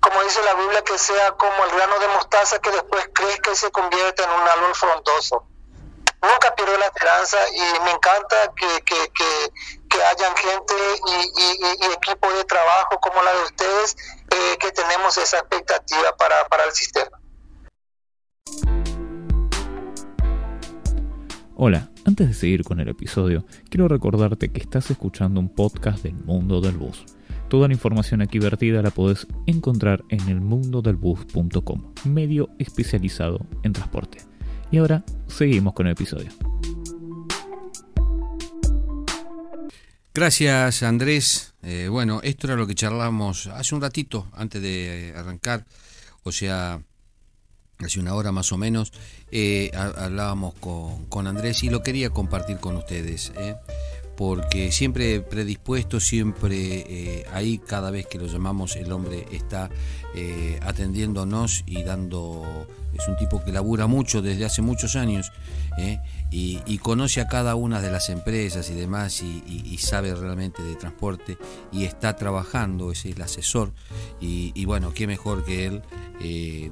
[0.00, 3.56] como dice la Biblia, que sea como el grano de mostaza que después crezca y
[3.56, 5.46] se convierte en un árbol frondoso.
[6.22, 9.10] Nunca pierdo la esperanza y me encanta que, que,
[9.88, 10.74] que, hayan gente
[11.06, 13.96] y, equipo de trabajo como la de ustedes
[14.30, 17.20] eh, que tenemos esa expectativa para, para el sistema.
[21.62, 26.14] Hola, antes de seguir con el episodio, quiero recordarte que estás escuchando un podcast del
[26.14, 27.04] mundo del bus.
[27.50, 34.22] Toda la información aquí vertida la podés encontrar en elmundodelbus.com, medio especializado en transporte.
[34.70, 36.30] Y ahora seguimos con el episodio.
[40.14, 41.52] Gracias Andrés.
[41.62, 45.66] Eh, bueno, esto era lo que charlamos hace un ratito antes de arrancar,
[46.22, 46.80] o sea,
[47.86, 48.92] hace una hora más o menos,
[49.30, 53.32] eh, hablábamos con, con, Andrés y lo quería compartir con ustedes.
[53.36, 53.56] Eh
[54.16, 59.70] porque siempre predispuesto, siempre eh, ahí cada vez que lo llamamos el hombre está
[60.60, 65.32] atendiéndonos y dando, es un tipo que labura mucho desde hace muchos años
[66.32, 70.76] eh, y, conoce a cada una de las empresas y demás y, sabe realmente de
[70.76, 71.38] transporte
[71.72, 73.72] y está trabajando, es el asesor.
[74.20, 75.82] Y, bueno, qué mejor que él,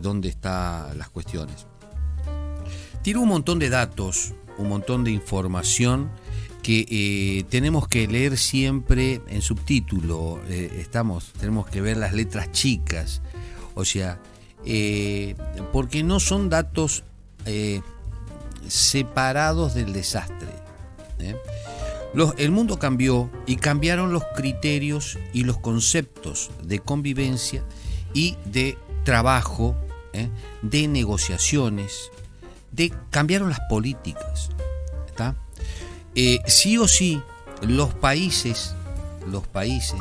[0.00, 1.66] dónde están las cuestiones.
[3.02, 6.10] Tiene un montón de datos, un montón de información
[6.62, 12.52] que eh, tenemos que leer siempre en subtítulo, eh, estamos, tenemos que ver las letras
[12.52, 13.22] chicas,
[13.74, 14.20] o sea,
[14.66, 15.34] eh,
[15.72, 17.04] porque no son datos
[18.68, 20.48] separados del desastre.
[22.38, 27.64] el mundo cambió y cambiaron los criterios y los conceptos de convivencia
[28.14, 29.76] y de trabajo,
[30.62, 32.10] de negociaciones,
[32.72, 34.50] de cambiaron las políticas.
[36.14, 37.22] Eh, sí o sí,
[37.62, 38.74] los países,
[39.30, 40.00] los países,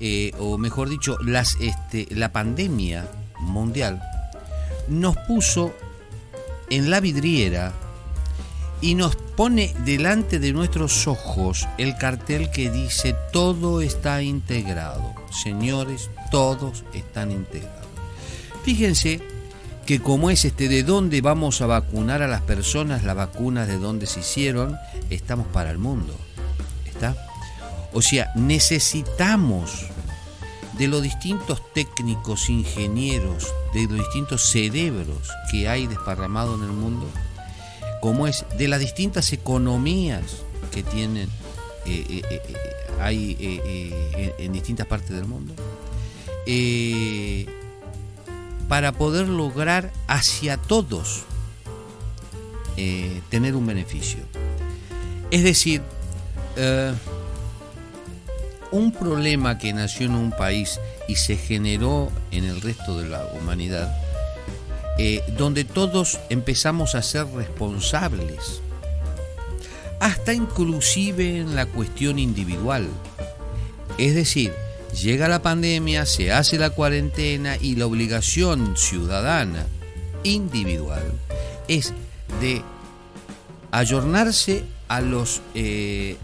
[0.00, 1.18] eh, o mejor dicho,
[1.60, 3.08] este, la pandemia
[3.40, 4.02] mundial
[4.88, 5.74] nos puso
[6.70, 7.72] en la vidriera
[8.80, 15.14] y nos pone delante de nuestros ojos el cartel que dice todo está integrado.
[15.30, 17.88] Señores, todos están integrados.
[18.62, 19.20] Fíjense
[19.86, 23.78] que como es este de dónde vamos a vacunar a las personas, las vacunas de
[23.78, 24.76] dónde se hicieron,
[25.10, 26.14] estamos para el mundo.
[26.86, 27.16] ¿Está?
[27.92, 29.86] O sea, necesitamos
[30.78, 37.06] de los distintos técnicos, ingenieros, de los distintos cerebros que hay desparramados en el mundo,
[38.00, 41.28] como es de las distintas economías que tienen
[41.86, 42.42] eh, eh, eh,
[43.00, 43.36] hay
[44.38, 45.54] en distintas partes del mundo
[48.68, 51.24] para poder lograr hacia todos
[53.30, 54.20] tener un beneficio.
[55.30, 55.82] Es decir,
[58.74, 63.24] un problema que nació en un país y se generó en el resto de la
[63.40, 63.96] humanidad,
[64.98, 68.60] eh, donde todos empezamos a ser responsables,
[70.00, 72.88] hasta inclusive en la cuestión individual.
[73.98, 74.52] Es decir,
[75.02, 79.66] Llega la pandemia, se hace la cuarentena y la obligación ciudadana
[80.22, 81.02] individual
[81.66, 81.92] es
[82.40, 82.62] de
[83.72, 86.16] ayornarse a los, eh,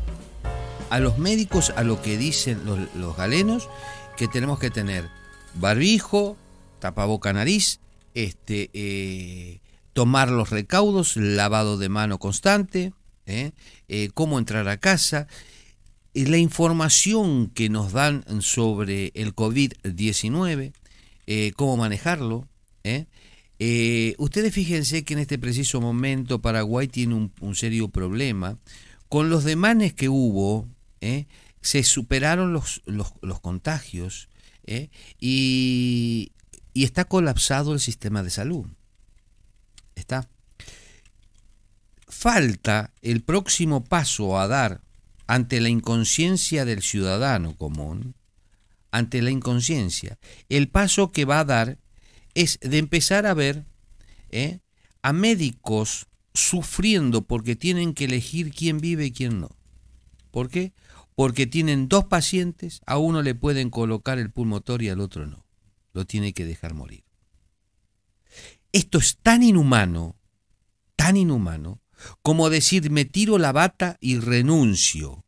[0.91, 3.68] a los médicos, a lo que dicen los, galenos,
[4.16, 5.09] que tenemos que tener
[5.55, 6.36] barbijo,
[6.78, 7.80] tapaboca nariz,
[8.14, 9.61] este, eh,
[9.93, 12.93] tomar los recaudos, lavado de mano constante,
[13.26, 13.53] eh,
[14.14, 15.28] cómo entrar a casa
[16.14, 20.72] la información que nos dan sobre el COVID-19,
[21.26, 22.49] eh, cómo manejarlo.
[22.84, 23.07] ¿eh?
[23.59, 28.59] Eh, ustedes fíjense que en este preciso momento Paraguay tiene un, serio problema.
[29.09, 30.68] Con los demanes que hubo,
[31.61, 34.28] se superaron los, los, contagios
[35.18, 36.32] y,
[36.72, 38.66] y está colapsado el sistema de salud.
[39.94, 40.28] Está.
[42.09, 44.80] Falta el próximo paso a dar
[45.26, 48.16] ante la inconsciencia del ciudadano común,
[48.90, 51.78] ante la inconsciencia, el paso que va a dar
[52.34, 53.64] es de empezar a ver
[54.30, 54.59] ¿eh?
[55.03, 59.51] a médicos sufriendo porque tienen que elegir quién vive y quién no.
[60.30, 60.72] ¿Por qué?
[61.20, 65.44] Porque tienen dos pacientes, a uno le pueden colocar el pulmotor y al otro no.
[65.92, 67.04] Lo tiene que dejar morir.
[68.72, 70.16] Esto es tan inhumano,
[70.96, 71.82] tan inhumano,
[72.22, 75.26] como decir me tiro la bata y renuncio,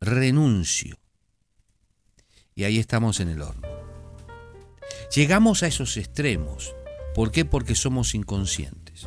[0.00, 0.98] renuncio.
[2.54, 3.68] Y ahí estamos en el horno.
[5.14, 6.74] Llegamos a esos extremos.
[7.14, 7.44] ¿Por qué?
[7.44, 9.06] Porque somos inconscientes.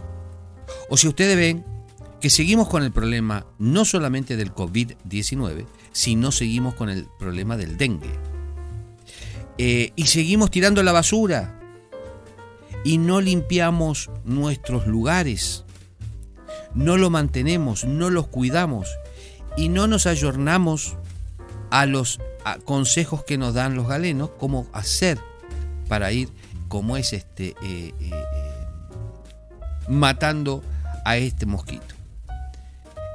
[0.91, 1.65] O si ustedes ven
[2.21, 7.77] que seguimos con el problema no solamente del COVID-19, sino seguimos con el problema del
[7.77, 8.09] dengue.
[9.57, 11.59] Eh, y seguimos tirando la basura
[12.83, 15.65] y no limpiamos nuestros lugares
[16.77, 18.87] no lo mantenemos, no los cuidamos
[19.57, 20.95] y no nos ayornamos
[21.71, 22.19] a los
[22.65, 25.19] consejos que nos dan los galenos, cómo hacer
[25.87, 26.29] para ir,
[26.67, 28.11] como es este, eh, eh,
[29.89, 30.63] matando
[31.03, 31.96] a este mosquito.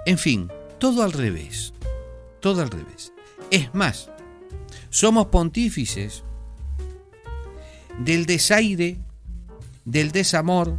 [0.07, 1.73] En fin, todo al revés,
[2.41, 3.13] todo al revés.
[3.51, 4.11] Es más,
[4.91, 6.25] somos pontífices
[7.99, 8.99] del desaire,
[9.85, 10.79] del desamor,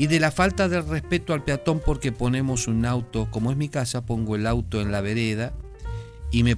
[0.00, 3.68] y de la falta de respeto al peatón porque ponemos un auto, como es mi
[3.68, 5.52] casa, pongo el auto en la vereda
[6.30, 6.56] y me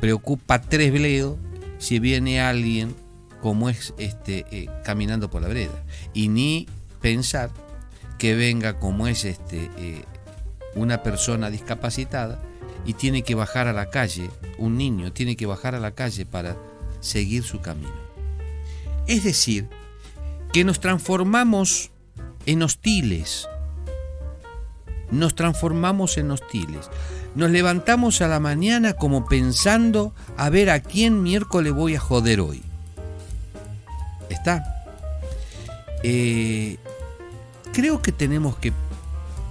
[0.00, 1.36] preocupa tres bledos
[1.76, 2.94] si viene alguien
[3.42, 5.84] como es este eh, caminando por la vereda
[6.14, 6.66] y ni
[7.02, 7.50] pensar
[8.18, 10.04] que venga como es este eh,
[10.74, 12.40] una persona discapacitada
[12.84, 16.26] y tiene que bajar a la calle, un niño tiene que bajar a la calle
[16.26, 16.56] para
[17.00, 17.92] seguir su camino.
[19.06, 19.68] Es decir,
[20.52, 21.90] que nos transformamos
[22.46, 23.48] en hostiles.
[25.10, 26.88] Nos transformamos en hostiles.
[27.34, 32.40] Nos levantamos a la mañana como pensando a ver a quién miércoles voy a joder
[32.40, 32.62] hoy.
[34.28, 34.84] ¿Está?
[36.02, 36.78] Eh,
[37.72, 38.72] creo que tenemos que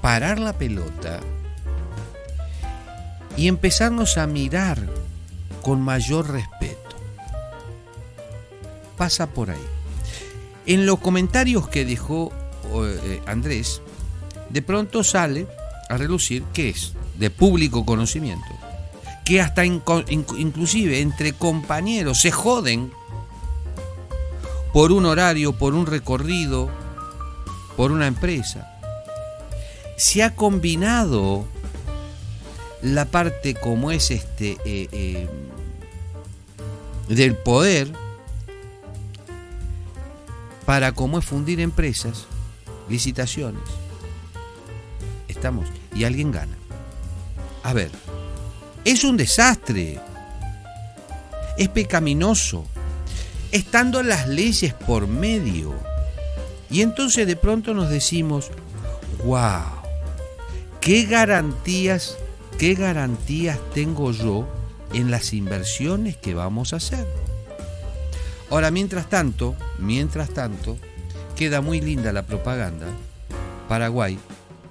[0.09, 1.19] parar la pelota
[3.37, 4.79] y empezarnos a mirar
[5.61, 6.95] con mayor respeto.
[8.97, 9.67] Pasa por ahí.
[10.65, 12.31] En los comentarios que dejó
[12.73, 13.83] eh, Andrés,
[14.49, 15.45] de pronto sale
[15.89, 18.49] a relucir que es de público conocimiento,
[19.23, 22.91] que hasta inclusive entre compañeros se joden
[24.73, 26.67] por un horario, por un recorrido,
[27.77, 28.78] por una empresa.
[29.99, 31.45] Se ha combinado
[32.81, 35.27] la parte como es este eh, eh,
[37.09, 37.91] del poder
[40.65, 42.27] para como es fundir empresas,
[42.87, 43.61] licitaciones.
[45.27, 46.55] Estamos y alguien gana.
[47.63, 47.91] A ver,
[48.85, 49.99] es un desastre.
[51.57, 52.65] Es pecaminoso.
[53.51, 55.73] Estando las leyes por medio.
[56.69, 58.49] Y entonces de pronto nos decimos,
[59.25, 59.78] wow,
[60.89, 62.17] ¿qué garantías
[62.57, 64.47] ¿Qué garantías tengo yo
[64.91, 67.05] en las inversiones que vamos a hacer?
[68.49, 70.79] Ahora, mientras tanto, mientras tanto,
[71.37, 72.87] queda muy linda la propaganda.
[73.67, 74.17] Paraguay,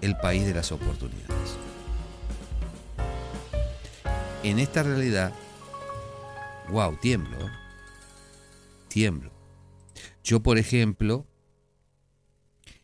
[0.00, 1.56] el país de las oportunidades.
[4.42, 5.32] En esta realidad,
[6.70, 7.38] wow, tiemblo.
[7.38, 7.50] ¿eh?
[8.88, 9.30] Tiemblo.
[10.24, 11.26] Yo, por ejemplo,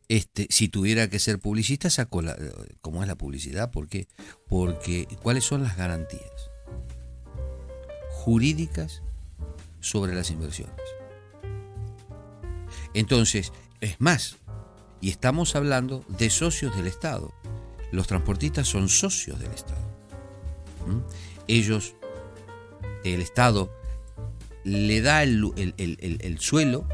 [0.09, 2.37] este, si tuviera que ser publicista, saco la,
[2.81, 4.07] cómo es la publicidad, ¿por qué?
[4.49, 6.51] Porque ¿cuáles son las garantías
[8.11, 9.03] jurídicas
[9.81, 10.75] sobre las inversiones?
[12.93, 14.37] Entonces, es más,
[15.01, 17.35] y estamos hablando de socios del Estado.
[17.91, 19.83] Los transportistas son socios del Estado.
[21.49, 21.95] Ellos,
[23.05, 23.73] el Estado,
[24.65, 26.87] le da el, el suelo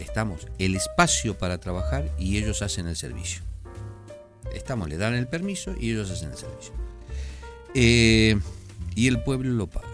[0.00, 3.42] estamos el espacio para trabajar y ellos hacen el servicio.
[4.54, 6.72] Estamos, le dan el permiso y ellos hacen el servicio.
[7.74, 8.38] Eh,
[8.94, 9.86] y el pueblo lo paga.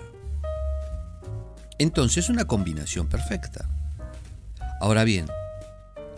[1.79, 3.69] Entonces es una combinación perfecta.
[4.81, 5.27] Ahora bien,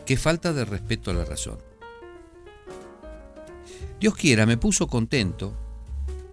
[0.06, 1.58] qué falta de respeto a la razón.
[4.00, 5.54] Dios quiera, me puso contento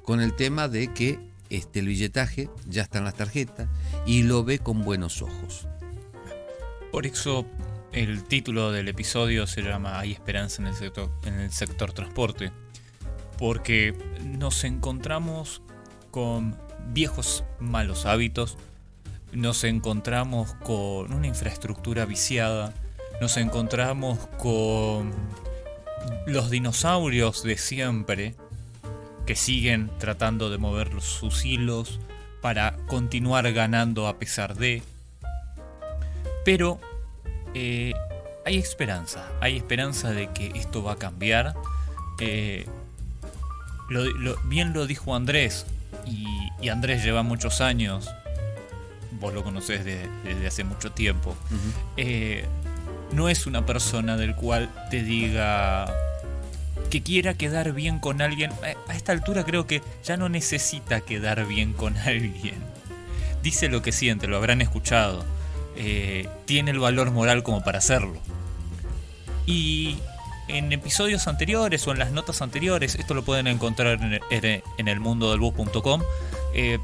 [0.03, 3.68] con el tema de que este, el billetaje ya está en las tarjetas
[4.06, 5.68] y lo ve con buenos ojos.
[6.96, 7.46] Por eso
[7.91, 12.54] el título del episodio se llama Hay esperanza en el sector, en el sector transporte.
[13.38, 13.93] Porque
[14.24, 15.62] nos encontramos
[16.10, 16.56] con
[16.93, 18.58] viejos malos hábitos,
[19.34, 22.74] nos encontramos con una infraestructura viciada,
[23.20, 25.12] nos encontramos con
[26.26, 28.36] los dinosaurios de siempre
[29.26, 32.00] que siguen tratando de mover sus hilos
[32.39, 34.82] para continuar ganando a pesar de
[36.46, 36.80] pero
[37.54, 37.93] eh,
[38.46, 41.56] hay esperanza, hay esperanza de que esto va a cambiar.
[42.20, 42.66] Eh,
[44.46, 45.66] bien lo dijo Andrés,
[46.06, 48.10] y, Andrés lleva muchos años,
[49.20, 51.36] vos lo conocés desde, hace mucho tiempo,
[51.98, 52.46] eh,
[53.12, 55.93] no es una persona del cual te diga
[56.89, 58.52] que quiera quedar bien con alguien.
[58.88, 62.56] A esta altura creo que ya no necesita quedar bien con alguien.
[63.43, 65.24] Dice lo que siente, lo habrán escuchado.
[65.78, 68.20] Eh, tiene el valor moral como para hacerlo.
[69.46, 69.98] Y
[70.48, 75.32] en episodios anteriores o en las notas anteriores, esto lo pueden encontrar en el, mundo
[75.32, 76.02] del bus.com,
[76.54, 76.80] eh,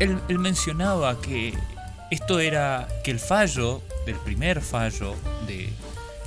[0.00, 1.54] él, mencionaba que
[2.10, 5.14] esto era que el fallo, del primer fallo
[5.46, 5.70] de,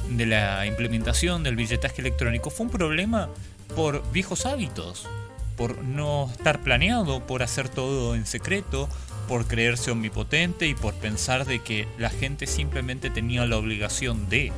[0.09, 3.29] de la implementación del billetaje electrónico fue un problema
[3.75, 5.07] por viejos hábitos,
[5.55, 8.89] por no estar planeado, por hacer todo en secreto,
[9.27, 14.51] por creerse omnipotente y por pensar de que la gente simplemente tenía la obligación de.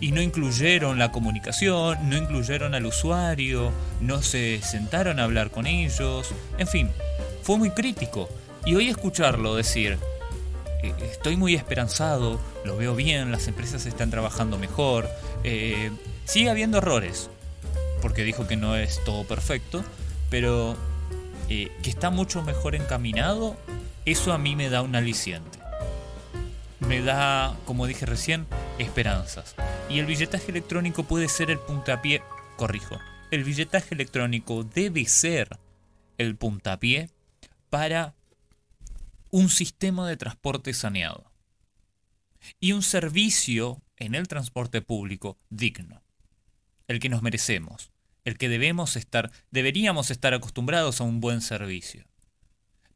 [0.00, 5.66] Y no incluyeron la comunicación, no incluyeron al usuario, no se sentaron a hablar con
[5.66, 6.28] ellos,
[6.58, 6.90] en fin,
[7.42, 8.28] fue muy crítico.
[8.64, 9.98] Y hoy escucharlo decir,
[10.82, 15.08] eh, estoy muy esperanzado, lo veo bien, las empresas están trabajando mejor,
[15.42, 15.90] eh,
[16.24, 17.30] sigue habiendo errores,
[18.02, 19.82] porque dijo que no es todo perfecto,
[20.30, 20.76] pero
[21.48, 23.56] que está mucho mejor encaminado,
[24.04, 25.58] eso a mí me da un aliciente.
[26.80, 28.46] Me da, como dije recién,
[28.78, 29.54] esperanzas.
[29.88, 32.22] Y el billetaje electrónico puede ser el puntapié,
[32.56, 32.98] corrijo,
[33.30, 35.58] el billetaje electrónico debe ser
[36.18, 37.10] el puntapié
[37.70, 38.14] para
[39.30, 41.30] un sistema de transporte saneado
[42.60, 46.02] y un servicio en el transporte público digno,
[46.86, 47.90] el que nos merecemos,
[48.28, 52.04] el que debemos estar, deberíamos estar acostumbrados a un buen servicio.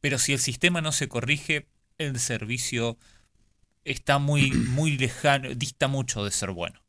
[0.00, 1.66] Pero si el sistema no se corrige,
[1.98, 2.98] el servicio
[3.84, 6.80] está muy, muy lejano, dista mucho de ser bueno.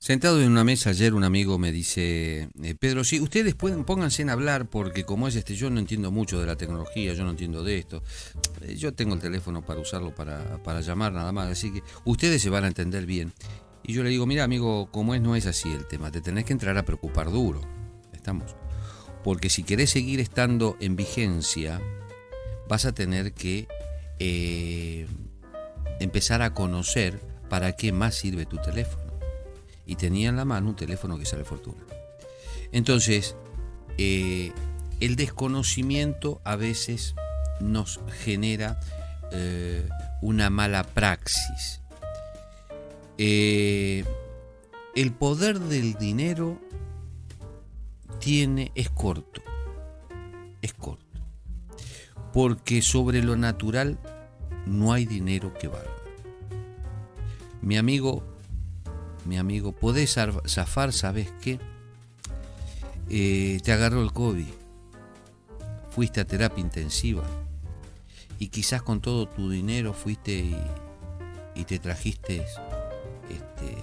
[0.00, 4.22] Sentado en una mesa ayer un amigo me dice, eh, Pedro, sí, ustedes pueden, pónganse
[4.22, 7.30] en hablar porque como es este, yo no entiendo mucho de la tecnología, yo no
[7.30, 8.04] entiendo de esto.
[8.62, 12.40] Eh, yo tengo el teléfono para usarlo para, para llamar nada más, así que ustedes
[12.40, 13.32] se van a entender bien.
[13.88, 16.44] Y yo le digo, mira amigo, como es, no es así el tema, te tenés
[16.44, 17.62] que entrar a preocupar duro.
[18.12, 18.54] Estamos.
[19.24, 21.80] Porque si querés seguir estando en vigencia,
[22.68, 23.66] vas a tener que
[24.18, 25.06] eh,
[26.00, 27.18] empezar a conocer
[27.48, 29.10] para qué más sirve tu teléfono
[29.86, 31.82] y tenía en la mano un teléfono que sale fortuna.
[32.72, 33.36] Entonces,
[33.96, 34.52] eh,
[35.00, 37.14] el desconocimiento a veces
[37.58, 38.78] nos genera
[39.32, 39.88] eh,
[40.20, 41.80] una mala praxis.
[43.18, 44.04] Eh,
[44.94, 46.58] el poder del dinero
[48.20, 49.42] tiene, es corto,
[50.62, 51.04] es corto,
[52.32, 53.98] porque sobre lo natural
[54.66, 55.92] no hay dinero que valga.
[57.60, 58.22] Mi amigo
[59.28, 60.16] mi amigo, podés
[60.46, 61.60] zafar, ¿sabes qué?
[63.10, 64.46] Eh, te agarró el COVID,
[65.90, 67.24] fuiste a terapia intensiva
[68.38, 70.32] y quizás con todo tu dinero fuiste
[71.54, 72.46] y, te trajiste
[73.58, 73.74] este,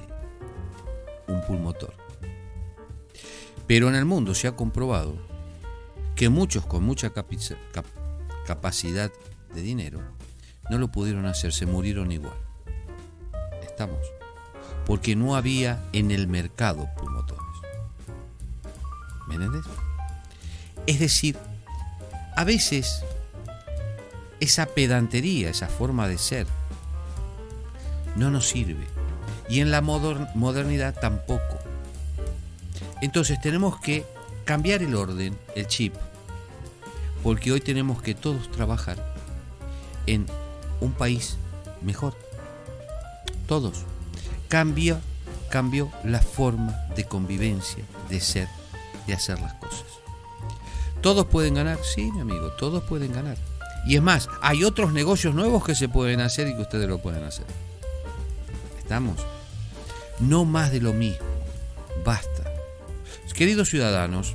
[1.28, 1.94] un pulmotor.
[3.68, 5.18] Pero en el mundo se ha comprobado
[6.16, 7.12] que muchos con mucha
[8.46, 9.12] capacidad
[9.54, 10.02] de dinero
[10.70, 12.38] no lo pudieron hacer, se murieron igual.
[13.64, 14.00] Estamos
[14.86, 17.42] porque no había en el mercado pulmotores.
[19.28, 19.36] ¿Me?
[20.86, 21.38] Es decir,
[22.36, 23.04] a veces
[24.40, 26.46] esa pedantería, esa forma de ser,
[28.16, 28.95] no nos sirve.
[29.48, 31.60] Y en la modernidad tampoco.
[33.02, 34.06] Entonces tenemos que
[34.46, 35.94] cambiar el orden, el chip,
[37.24, 38.98] porque hoy tenemos que todos trabajar
[40.06, 40.26] en
[40.82, 41.38] un país
[41.82, 42.16] mejor.
[43.48, 43.84] Todos
[44.48, 45.00] cambia,
[45.50, 48.48] cambió la forma de convivencia, de ser,
[49.08, 49.86] de hacer las cosas.
[51.02, 51.78] ¿Todos pueden ganar?
[51.84, 53.38] Sí, mi amigo, todos pueden ganar.
[53.86, 57.00] Y es más, hay otros negocios nuevos que se pueden hacer y que ustedes lo
[57.00, 57.46] pueden hacer.
[58.80, 59.18] ¿Estamos?
[60.20, 61.26] No más de lo mismo.
[62.04, 62.56] Basta.
[63.36, 64.34] Queridos ciudadanos,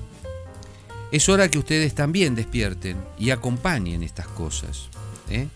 [1.11, 4.91] es hora que ustedes también despierten y acompañen estas cosas.
[5.31, 5.49] ¿eh?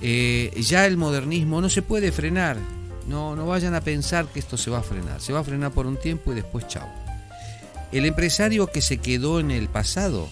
[0.00, 2.58] Eh, ya el modernismo no se puede frenar.
[3.08, 5.20] No, no vayan a pensar que esto se va a frenar.
[5.20, 6.88] Se va a frenar por un tiempo y después chao.
[7.90, 10.28] El empresario que se quedó en el pasado,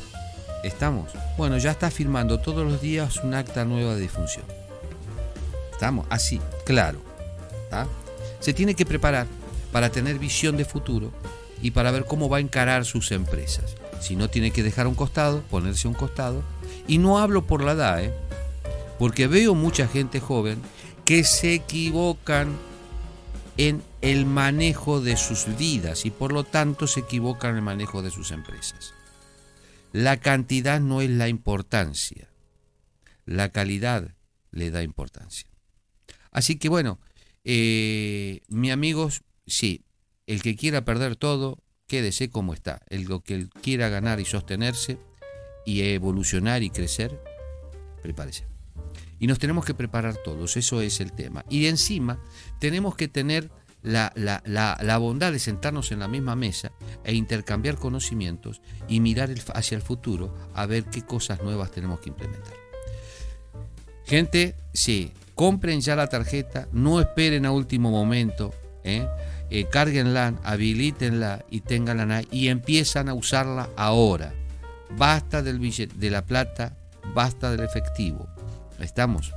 [0.62, 4.44] estamos, bueno, ya está firmando todos los días un acta nueva de difunción.
[5.72, 7.00] Estamos, así, claro.
[8.40, 9.26] Se tiene que preparar
[9.72, 11.12] para tener visión de futuro
[11.62, 13.74] y para ver cómo va a encarar sus empresas.
[14.00, 16.42] Si no, tiene que dejar un costado, ponerse un costado.
[16.86, 18.14] Y no hablo por la edad, ¿eh?
[18.98, 20.60] porque veo mucha gente joven
[21.04, 22.56] que se equivocan
[23.56, 28.02] en el manejo de sus vidas y por lo tanto se equivocan en el manejo
[28.02, 28.94] de sus empresas.
[29.92, 32.28] La cantidad no es la importancia,
[33.24, 34.14] la calidad
[34.50, 35.48] le da importancia.
[36.30, 37.00] Así que bueno,
[37.50, 39.86] eh, mi amigos, sí,
[40.26, 42.82] el que quiera perder todo, quédese como está.
[42.90, 44.98] El que quiera ganar y sostenerse
[45.64, 47.18] y evolucionar y crecer,
[48.02, 48.44] prepárese.
[49.18, 51.46] Y nos tenemos que preparar todos, eso es el tema.
[51.48, 52.22] Y encima
[52.60, 56.72] tenemos que tener la, la, bondad de sentarnos en la misma mesa
[57.02, 62.10] e intercambiar conocimientos y mirar hacia el futuro a ver qué cosas nuevas tenemos que
[62.10, 62.52] implementar.
[64.04, 69.06] Gente, sí, compren ya la tarjeta, no esperen a último momento, ¿eh?
[69.50, 74.34] Eh, cárguenla, habilitenla y tenganla y empiezan a usarla ahora.
[74.96, 76.76] Basta del billete, de la plata,
[77.14, 78.28] basta del efectivo
[78.80, 79.32] Estamos.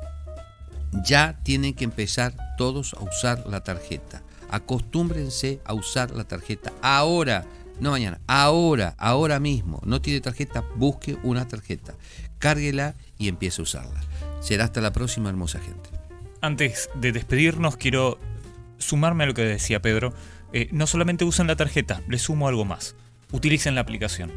[1.05, 4.23] Ya tienen que empezar todos a usar la tarjeta.
[4.49, 7.45] Acostúmbrense a usar la tarjeta ahora,
[7.79, 9.79] no mañana, ahora, ahora mismo.
[9.85, 11.93] No tiene tarjeta, busque una tarjeta,
[12.39, 14.01] cárguela y empiece a usarla.
[14.41, 15.89] Será hasta la próxima, hermosa gente.
[16.41, 18.19] Antes de despedirnos, quiero
[18.79, 20.13] sumarme a lo que decía Pedro.
[20.51, 22.95] Eh, no solamente usen la tarjeta, le sumo algo más.
[23.31, 24.31] Utilicen la aplicación.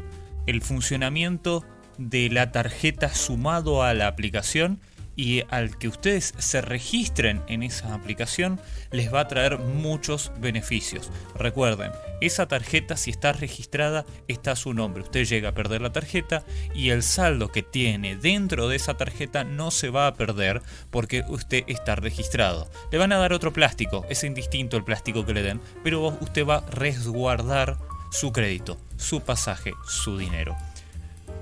[0.45, 1.65] El funcionamiento
[1.97, 4.79] de la tarjeta sumado a la aplicación
[5.15, 8.59] y al que ustedes se registren en esa aplicación
[8.91, 11.11] les va a traer muchos beneficios.
[11.35, 11.91] Recuerden,
[12.21, 15.03] esa tarjeta si está registrada está a su nombre.
[15.03, 16.43] Usted llega a perder la tarjeta
[16.73, 20.61] y el saldo que tiene dentro de esa tarjeta no se va a perder
[20.91, 22.69] porque usted está registrado.
[22.91, 26.45] Le van a dar otro plástico, es indistinto el plástico que le den, pero usted
[26.45, 27.77] va a resguardar
[28.11, 30.55] su crédito, su pasaje, su dinero.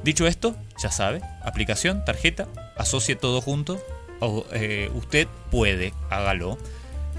[0.03, 2.47] Dicho esto, ya sabe, aplicación, tarjeta,
[2.77, 3.81] asocie todo junto.
[4.51, 6.57] Eh, usted puede, hágalo.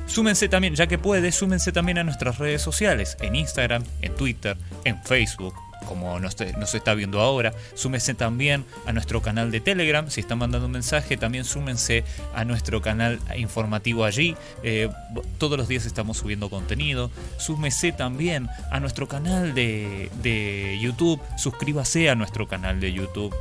[0.07, 4.57] Súmense también, ya que puede, súmense también a nuestras redes sociales, en Instagram, en Twitter,
[4.84, 5.55] en Facebook,
[5.86, 6.36] como nos,
[6.74, 7.55] está viendo ahora.
[7.74, 10.11] Súmense también a nuestro canal de Telegram.
[10.11, 14.36] Si están mandando un mensaje, también súmense a nuestro canal informativo allí.
[14.62, 14.90] Eh,
[15.38, 17.11] todos los días estamos subiendo contenido.
[17.38, 21.20] Súmense también a nuestro canal de YouTube.
[21.38, 23.34] Suscríbase a nuestro canal de YouTube.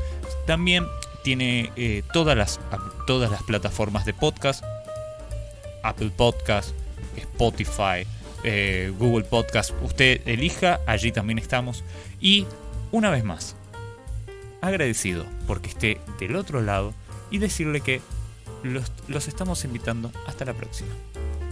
[0.46, 0.86] También
[1.24, 2.60] tiene eh, todas, las,
[3.08, 4.64] todas las plataformas de podcast.
[5.84, 6.74] Apple Podcast,
[7.18, 8.08] Spotify,
[8.44, 9.72] eh, Google Podcast.
[9.82, 11.84] Usted elija, allí también estamos.
[12.20, 12.46] Y
[12.92, 13.56] una vez más,
[14.62, 16.94] agradecido porque esté del otro lado
[17.32, 18.02] y decirle que
[18.64, 20.94] los, los estamos invitando hasta la próxima.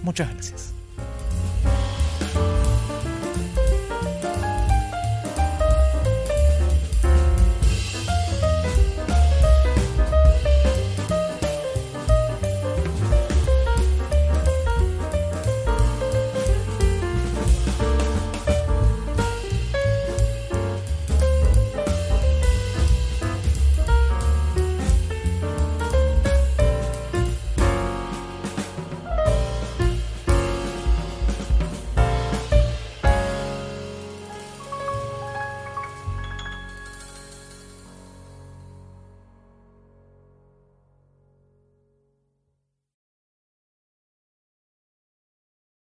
[0.03, 0.73] Muchas gracias.